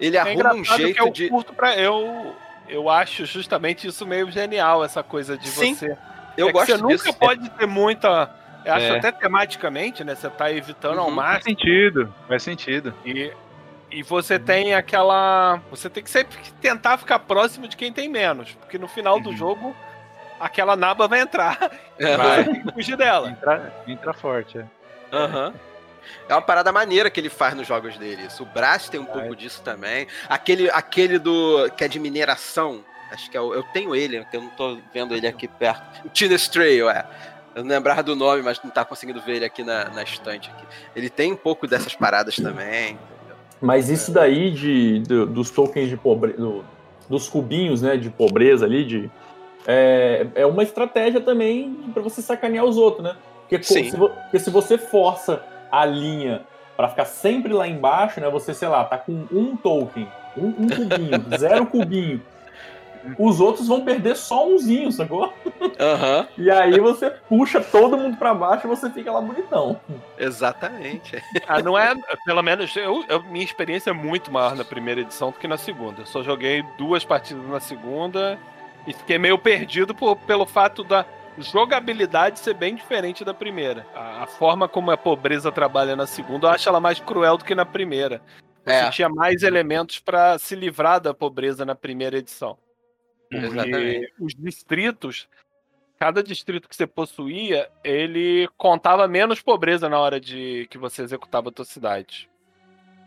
[0.00, 1.28] Ele é arruma um jeito eu de.
[1.28, 2.34] Curto pra, eu,
[2.68, 5.96] eu acho justamente isso meio genial, essa coisa de Sim, você.
[6.36, 7.04] Eu é gosto você disso.
[7.04, 8.30] Você nunca pode ter muita.
[8.64, 8.98] Eu acho é.
[8.98, 10.14] até tematicamente, né?
[10.14, 11.32] Você tá evitando uhum, ao máximo.
[11.32, 12.94] Faz sentido, faz sentido.
[13.04, 13.32] E,
[13.90, 15.60] e você tem aquela.
[15.70, 18.52] Você tem que sempre tentar ficar próximo de quem tem menos.
[18.60, 19.22] Porque no final uhum.
[19.22, 19.74] do jogo
[20.40, 21.58] aquela naba vai entrar.
[21.98, 22.14] É.
[22.14, 22.44] Vai.
[22.44, 23.30] Você tem que fugir dela.
[23.30, 24.66] Entra, entra forte, é.
[25.10, 25.46] Aham.
[25.46, 25.54] Uhum.
[26.28, 28.28] É uma parada maneira que ele faz nos jogos dele.
[28.38, 30.06] O Brass tem um pouco disso também.
[30.28, 32.84] Aquele, aquele do que é de mineração.
[33.10, 36.04] Acho que é o, eu tenho ele, eu não tô vendo ele aqui perto.
[36.04, 37.06] O Tina's Trail, é.
[37.54, 40.50] Eu não lembrava do nome, mas não tá conseguindo ver ele aqui na, na estante.
[40.50, 40.66] Aqui.
[40.94, 42.98] Ele tem um pouco dessas paradas também.
[43.60, 46.64] Mas isso daí de, de dos tokens de pobreza, do,
[47.08, 49.10] dos cubinhos, né, de pobreza ali, de
[49.66, 53.16] é, é uma estratégia também para você sacanear os outros, né?
[53.40, 56.42] Porque se, porque se você força a linha
[56.76, 58.28] para ficar sempre lá embaixo, né?
[58.30, 62.22] Você, sei lá, tá com um token, um, um cubinho, zero cubinho.
[63.18, 65.32] os outros vão perder só umzinho, sacou?
[65.60, 66.26] Uhum.
[66.38, 69.80] E aí você puxa todo mundo pra baixo e você fica lá bonitão.
[70.18, 71.22] Exatamente.
[71.46, 71.94] Ah, não é,
[72.24, 75.56] pelo menos, eu, eu, minha experiência é muito maior na primeira edição do que na
[75.56, 76.02] segunda.
[76.02, 78.38] Eu só joguei duas partidas na segunda
[78.86, 81.04] e fiquei meio perdido por, pelo fato da
[81.38, 83.86] jogabilidade ser bem diferente da primeira.
[83.94, 87.44] A, a, forma como a pobreza trabalha na segunda, eu acho ela mais cruel do
[87.44, 88.22] que na primeira.
[88.64, 88.90] Você é.
[88.90, 92.58] tinha mais elementos para se livrar da pobreza na primeira edição.
[93.30, 94.12] Exatamente.
[94.20, 95.28] os distritos,
[95.98, 101.48] cada distrito que você possuía, ele contava menos pobreza na hora de que você executava
[101.48, 102.30] a tua cidade.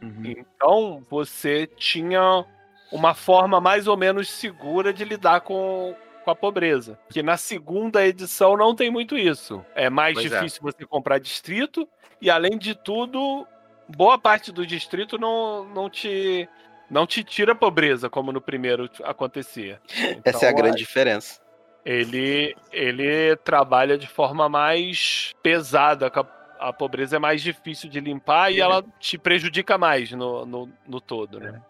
[0.02, 0.24] Uhum.
[0.26, 2.46] Então, você tinha
[2.92, 7.00] uma forma mais ou menos segura de lidar com, com a pobreza.
[7.10, 9.64] Que na segunda edição não tem muito isso.
[9.76, 10.36] É mais pois é.
[10.38, 10.72] difícil é.
[10.72, 11.88] você comprar distrito,
[12.22, 13.48] e além de tudo,
[13.88, 16.48] boa parte do distrito não, não te
[16.90, 19.80] não te tira a pobreza, como no primeiro acontecia.
[19.96, 21.40] Então, Essa é a grande diferença.
[21.86, 28.52] Ele, ele trabalha de forma mais pesada, a, a pobreza é mais difícil de limpar
[28.52, 31.62] e ela te prejudica mais no, no, no todo, né?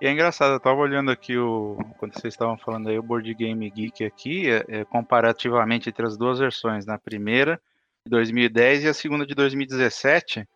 [0.00, 1.78] E é engraçado, eu tava olhando aqui o.
[1.98, 6.16] Quando vocês estavam falando aí, o Board Game Geek aqui, é, é, comparativamente entre as
[6.16, 7.60] duas versões, na primeira
[8.04, 10.46] de 2010 e a segunda de 2017,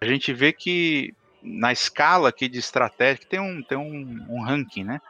[0.00, 4.42] a gente vê que na escala aqui de estratégia, que tem um, tem um, um
[4.42, 5.00] ranking, né?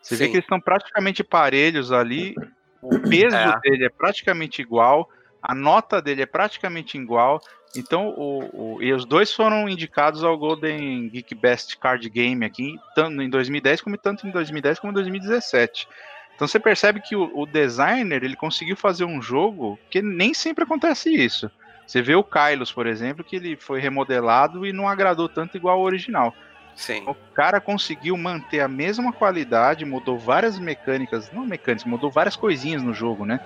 [0.00, 0.24] Você Sim.
[0.24, 2.34] vê que eles estão praticamente parelhos ali,
[2.80, 3.60] o peso é.
[3.60, 5.08] dele é praticamente igual,
[5.42, 7.40] a nota dele é praticamente igual.
[7.76, 12.76] Então, o, o, e os dois foram indicados ao Golden Geek Best Card Game aqui,
[12.94, 15.86] tanto em 2010 como tanto em 2010 como em 2017.
[16.34, 20.64] Então você percebe que o, o designer ele conseguiu fazer um jogo que nem sempre
[20.64, 21.50] acontece isso.
[21.86, 25.76] Você vê o Kylos, por exemplo, que ele foi remodelado e não agradou tanto igual
[25.76, 26.34] ao original.
[26.74, 27.02] Sim.
[27.06, 32.82] O cara conseguiu manter a mesma qualidade, mudou várias mecânicas, não mecânicas, mudou várias coisinhas
[32.82, 33.38] no jogo, né?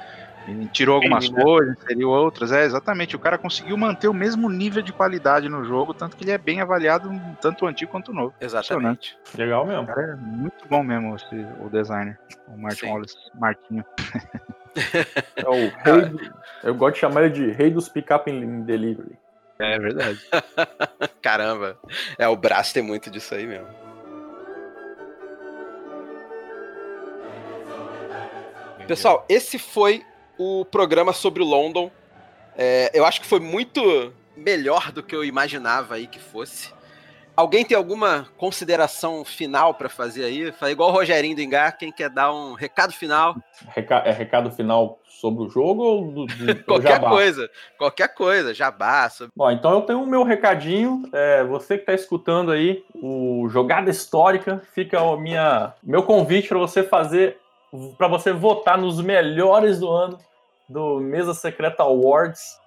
[0.73, 1.43] Tirou algumas Sim, né?
[1.43, 3.17] coisas, inseriu outras, é, exatamente.
[3.17, 6.39] O cara conseguiu manter o mesmo nível de qualidade no jogo, tanto que ele é
[6.39, 8.35] bem avaliado, tanto o antigo quanto o novo.
[8.41, 9.17] Exatamente.
[9.37, 9.85] Legal mesmo.
[9.85, 12.19] O cara é muito bom mesmo, esse, o designer,
[12.49, 13.85] o Martin Wallace, Martinho.
[15.37, 16.35] É o rei do,
[16.65, 19.17] eu gosto de chamar ele de rei dos pick-up in delivery.
[19.61, 20.19] É verdade.
[21.23, 21.79] Caramba.
[22.19, 23.69] É, o braço tem muito disso aí mesmo.
[28.89, 30.05] Pessoal, esse foi
[30.39, 31.91] o programa sobre o London.
[32.57, 36.73] É, eu acho que foi muito melhor do que eu imaginava aí que fosse.
[37.37, 40.53] Alguém tem alguma consideração final para fazer aí?
[40.53, 43.35] Faz igual o Rogerinho do Engar, quem quer dar um recado final?
[43.75, 47.09] Reca é recado final sobre o jogo ou do, do qualquer jabá?
[47.09, 49.09] coisa, qualquer coisa, jabá.
[49.09, 49.33] Sobre...
[49.35, 51.09] Bom, então eu tenho o meu recadinho.
[51.13, 56.59] É, você que está escutando aí o jogada histórica, fica o minha meu convite para
[56.59, 57.39] você fazer,
[57.97, 60.19] para você votar nos melhores do ano
[60.69, 62.59] do Mesa Secreta Awards,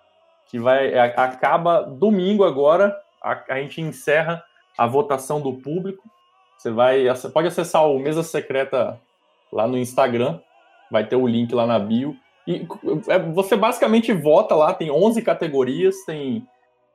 [0.50, 2.96] que vai acaba domingo agora.
[3.22, 4.44] A, a gente encerra
[4.78, 6.04] a votação do público.
[6.58, 9.00] Você vai, você pode acessar o Mesa Secreta
[9.52, 10.40] lá no Instagram,
[10.92, 12.16] vai ter o link lá na bio.
[12.46, 12.66] E
[13.08, 16.48] é, você basicamente vota lá, tem 11 categorias, tem.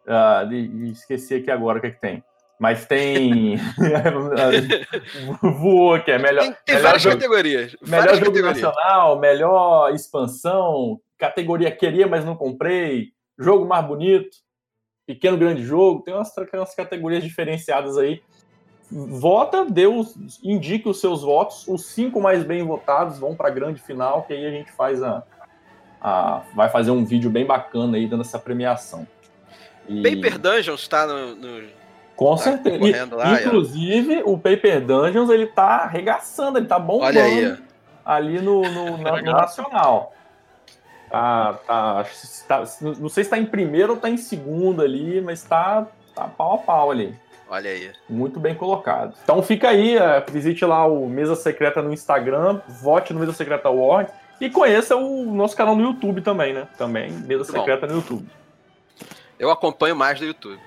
[0.05, 0.53] Uh,
[0.91, 2.25] esqueci aqui agora o que, é que tem.
[2.63, 3.57] Mas tem.
[5.43, 6.43] Voou, que é melhor.
[6.43, 7.77] Tem, tem melhor várias jogo, categorias.
[7.83, 8.63] Melhor várias jogo categorias.
[8.63, 14.31] nacional, melhor expansão, categoria queria, mas não comprei, jogo mais bonito
[15.07, 18.23] pequeno, grande jogo, tem umas, umas categorias diferenciadas aí.
[18.91, 23.51] Vota, dê os, indique os seus votos, os cinco mais bem votados vão para a
[23.51, 25.25] grande final, que aí a gente faz a,
[26.01, 29.07] a, vai fazer um vídeo bem bacana aí dando essa premiação.
[29.89, 30.03] E...
[30.03, 31.69] Paper Dungeons está no, no,
[32.17, 33.15] Com tá certeza.
[33.15, 37.19] Lá, Inclusive, o Paper Dungeons ele tá arregaçando, ele tá bombando
[38.05, 40.13] ali no, no, no, no Nacional.
[41.11, 42.07] Tá, tá,
[42.49, 46.25] tá, não sei se tá em primeiro ou tá em segundo ali, mas tá, tá
[46.25, 47.15] pau a pau ali.
[47.51, 47.93] Olha aí.
[48.09, 49.15] Muito bem colocado.
[49.23, 53.69] Então fica aí, é, visite lá o Mesa Secreta no Instagram, vote no Mesa Secreta
[53.69, 54.11] Award
[54.41, 56.67] e conheça o nosso canal no YouTube também, né?
[56.79, 58.27] Também, Mesa Secreta no YouTube.
[59.39, 60.59] Eu acompanho mais no YouTube.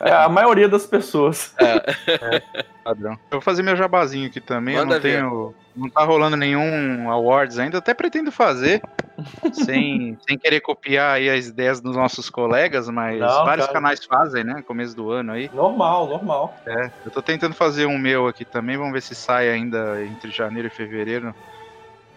[0.00, 1.54] É, a maioria das pessoas.
[1.58, 1.76] É.
[2.56, 2.64] é.
[2.84, 3.12] padrão.
[3.12, 4.76] Eu vou fazer meu jabazinho aqui também.
[4.76, 5.54] Manda eu não tenho.
[5.74, 7.78] Não tá rolando nenhum awards ainda.
[7.78, 8.82] Até pretendo fazer.
[9.52, 13.78] sem, sem querer copiar aí as ideias dos nossos colegas, mas não, vários cara.
[13.78, 14.62] canais fazem, né?
[14.66, 15.50] Começo do ano aí.
[15.52, 16.56] Normal, normal.
[16.66, 20.30] É, eu tô tentando fazer um meu aqui também, vamos ver se sai ainda entre
[20.30, 21.34] janeiro e fevereiro.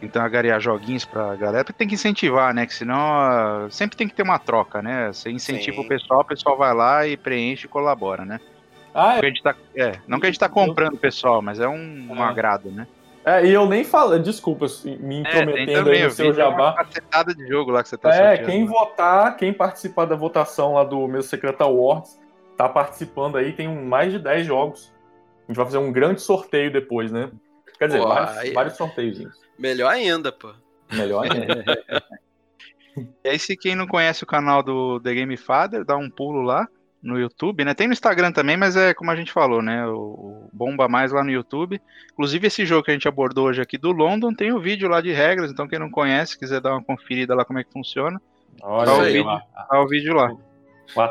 [0.02, 2.66] Então agariar joguinhos pra galera, porque tem que incentivar, né?
[2.66, 5.12] Que senão uh, sempre tem que ter uma troca, né?
[5.12, 5.86] Você incentiva Sim.
[5.86, 8.40] o pessoal, o pessoal vai lá e preenche e colabora, né?
[8.94, 9.16] Ah, é.
[9.16, 11.60] Não, que a gente tá, é, não que a gente tá comprando o pessoal, mas
[11.60, 12.22] é um, um é.
[12.24, 12.88] agrado, né?
[13.26, 16.74] É, e eu nem falo, desculpa me é, intrometendo é, aí no seu jabá.
[16.74, 18.46] Uma de jogo lá que você tá É, sorteando.
[18.46, 22.18] quem votar, quem participar da votação lá do meu Secret Awards,
[22.58, 24.92] tá participando aí, tem mais de 10 jogos.
[25.48, 27.30] A gente vai fazer um grande sorteio depois, né?
[27.78, 28.54] Quer dizer, pô, vários, aí...
[28.54, 29.49] vários sorteios.
[29.60, 30.54] Melhor ainda, pô.
[30.92, 31.64] Melhor ainda.
[33.24, 36.42] e aí, se quem não conhece o canal do The Game Father, dá um pulo
[36.42, 36.68] lá
[37.02, 37.74] no YouTube, né?
[37.74, 39.86] Tem no Instagram também, mas é como a gente falou, né?
[39.88, 41.82] O, o, bomba mais lá no YouTube.
[42.12, 44.90] Inclusive esse jogo que a gente abordou hoje aqui do London tem o um vídeo
[44.90, 47.72] lá de regras, então quem não conhece, quiser dar uma conferida lá como é que
[47.72, 48.22] funciona,
[48.62, 50.32] Olha tá, o vídeo, tá o vídeo lá.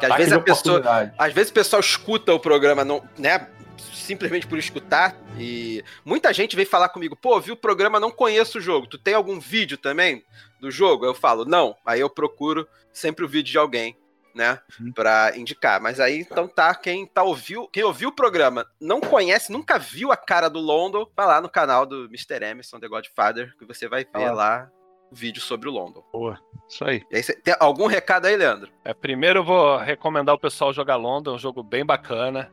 [0.03, 0.83] às vezes a pessoa,
[1.17, 3.49] às vezes o pessoal escuta o programa, não, né?
[3.79, 8.59] Simplesmente por escutar e muita gente vem falar comigo, pô, vi o programa, não conheço
[8.59, 8.87] o jogo.
[8.87, 10.25] Tu tem algum vídeo também
[10.61, 11.05] do jogo?
[11.05, 11.77] Eu falo, não.
[11.85, 13.97] Aí eu procuro sempre o vídeo de alguém
[14.35, 14.93] né, uhum.
[14.93, 15.81] para indicar.
[15.81, 20.13] Mas aí então tá quem tá ouviu, quem ouviu o programa, não conhece, nunca viu
[20.13, 22.45] a cara do London, vai lá no canal do Mr.
[22.45, 24.33] Emerson The Godfather que você vai ver ah.
[24.33, 24.71] lá
[25.11, 26.05] o vídeo sobre o London.
[26.13, 27.03] Boa, isso aí.
[27.13, 28.71] aí tem algum recado aí, Leandro?
[28.85, 32.53] É, primeiro eu vou recomendar o pessoal jogar London, é um jogo bem bacana.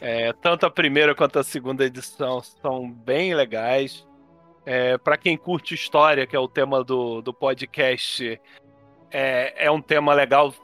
[0.00, 4.06] É, tanto a primeira quanto a segunda edição são bem legais.
[4.64, 8.40] É, para quem curte história, que é o tema do, do podcast,
[9.10, 10.54] é, é um tema legal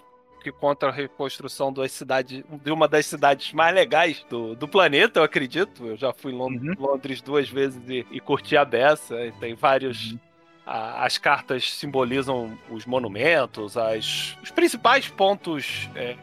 [0.42, 5.20] que conta a reconstrução das cidades, de uma das cidades mais legais do, do planeta,
[5.20, 5.86] eu acredito.
[5.86, 6.74] Eu já fui em Lond uhum.
[6.78, 9.26] Londres duas vezes e, e curti a beça.
[9.26, 10.12] E tem vários.
[10.12, 10.18] Uhum.
[10.64, 16.16] A, as cartas simbolizam os monumentos, as, os principais pontos é,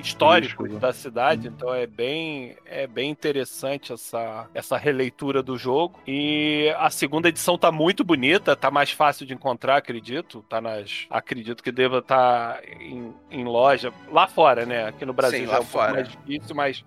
[0.00, 0.78] históricos né?
[0.78, 1.54] da cidade, uhum.
[1.54, 6.00] então é bem, é bem interessante essa, essa releitura do jogo.
[6.06, 10.44] E a segunda edição tá muito bonita, tá mais fácil de encontrar, acredito.
[10.48, 11.06] Tá nas.
[11.10, 13.92] Acredito que deva estar tá em, em loja.
[14.10, 14.88] Lá fora, né?
[14.88, 15.92] Aqui no Brasil Sim, já é um fora.
[15.92, 16.84] mais difícil, mas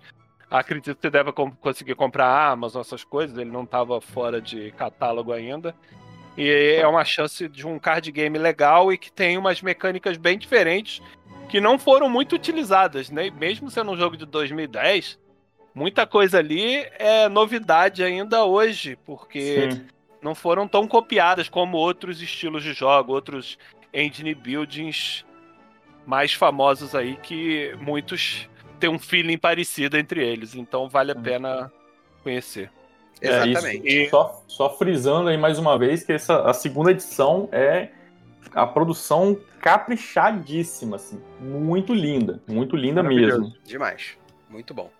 [0.50, 3.36] acredito que deve conseguir comprar a Amazon, essas coisas.
[3.36, 5.74] Ele não estava fora de catálogo ainda.
[6.36, 10.38] E é uma chance de um card game legal e que tem umas mecânicas bem
[10.38, 11.02] diferentes
[11.52, 13.28] que não foram muito utilizadas, né?
[13.28, 15.18] Mesmo sendo um jogo de 2010,
[15.74, 19.86] muita coisa ali é novidade ainda hoje, porque Sim.
[20.22, 23.58] não foram tão copiadas como outros estilos de jogo, outros
[23.92, 25.26] engine buildings
[26.06, 28.48] mais famosos aí que muitos
[28.80, 31.70] têm um feeling parecido entre eles, então vale a pena
[32.22, 32.70] conhecer.
[33.20, 33.86] É, Exatamente.
[33.86, 37.90] É, e só, só frisando aí mais uma vez que essa a segunda edição é
[38.54, 41.20] a produção caprichadíssima, assim.
[41.40, 42.42] Muito linda.
[42.46, 43.54] Muito linda mesmo.
[43.64, 44.16] Demais.
[44.48, 44.90] Muito bom.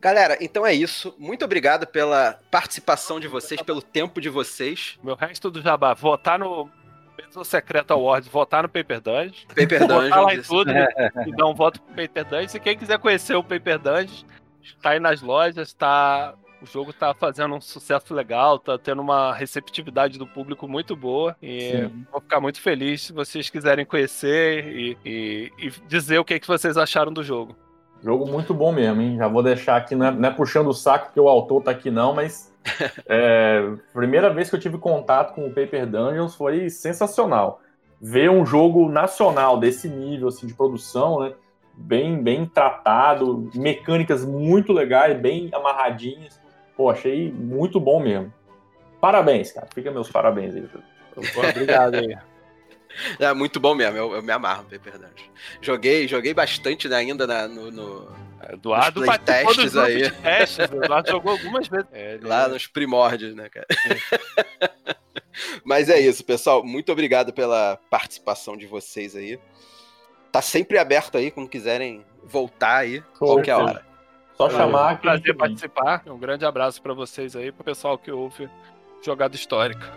[0.00, 1.14] Galera, então é isso.
[1.16, 4.98] Muito obrigado pela participação de vocês, pelo tempo de vocês.
[5.02, 6.68] Meu resto do jabá, votar no
[7.16, 9.46] Mesa Secreta Awards, votar no Paper Dungeon.
[9.48, 10.02] Paper Dungeon.
[10.02, 10.72] Votar lá em tudo
[11.26, 12.56] e dar um voto pro Paper Dungeon.
[12.56, 14.26] E quem quiser conhecer o Paper Dungeon,
[14.82, 19.34] tá aí nas lojas, tá o jogo tá fazendo um sucesso legal, tá tendo uma
[19.34, 21.36] receptividade do público muito boa.
[21.42, 22.06] E Sim.
[22.10, 26.46] vou ficar muito feliz se vocês quiserem conhecer e, e, e dizer o que, que
[26.46, 27.56] vocês acharam do jogo.
[28.00, 29.16] Jogo muito bom mesmo, hein?
[29.16, 31.72] Já vou deixar aqui, não é, não é puxando o saco porque o autor tá
[31.72, 32.52] aqui não, mas
[33.06, 37.60] é, primeira vez que eu tive contato com o Paper Dungeons foi sensacional.
[38.00, 41.34] Ver um jogo nacional desse nível assim, de produção, né?
[41.74, 46.42] Bem, bem tratado, mecânicas muito legais, bem amarradinhas.
[46.76, 48.32] Pô, achei muito bom mesmo.
[49.00, 49.68] Parabéns, cara.
[49.74, 50.68] Fica meus parabéns aí.
[51.16, 52.16] Obrigado aí.
[53.18, 55.28] É muito bom mesmo, eu, eu me amarro, Paper Dungeon.
[55.62, 58.14] Joguei, joguei bastante né, ainda na, no, no
[58.50, 60.10] Eduardo testes aí.
[60.10, 61.86] Testes, Eduardo jogou algumas vezes.
[61.92, 63.66] É, Lá nos primórdios, né, cara?
[65.64, 66.64] Mas é isso, pessoal.
[66.64, 69.38] Muito obrigado pela participação de vocês aí.
[70.30, 73.91] Tá sempre aberto aí, quando quiserem voltar aí, qualquer hora.
[74.50, 74.92] Só chamar.
[74.92, 76.02] É um prazer participar.
[76.06, 78.48] Um grande abraço para vocês aí, pro pessoal que ouve
[79.02, 79.92] Jogada Histórica.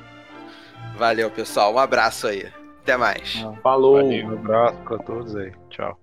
[0.97, 1.73] Valeu, pessoal.
[1.73, 2.51] Um abraço aí.
[2.81, 3.43] Até mais.
[3.63, 3.95] Falou.
[3.95, 4.27] Valeu.
[4.27, 5.51] Um abraço para todos aí.
[5.69, 5.99] Tchau.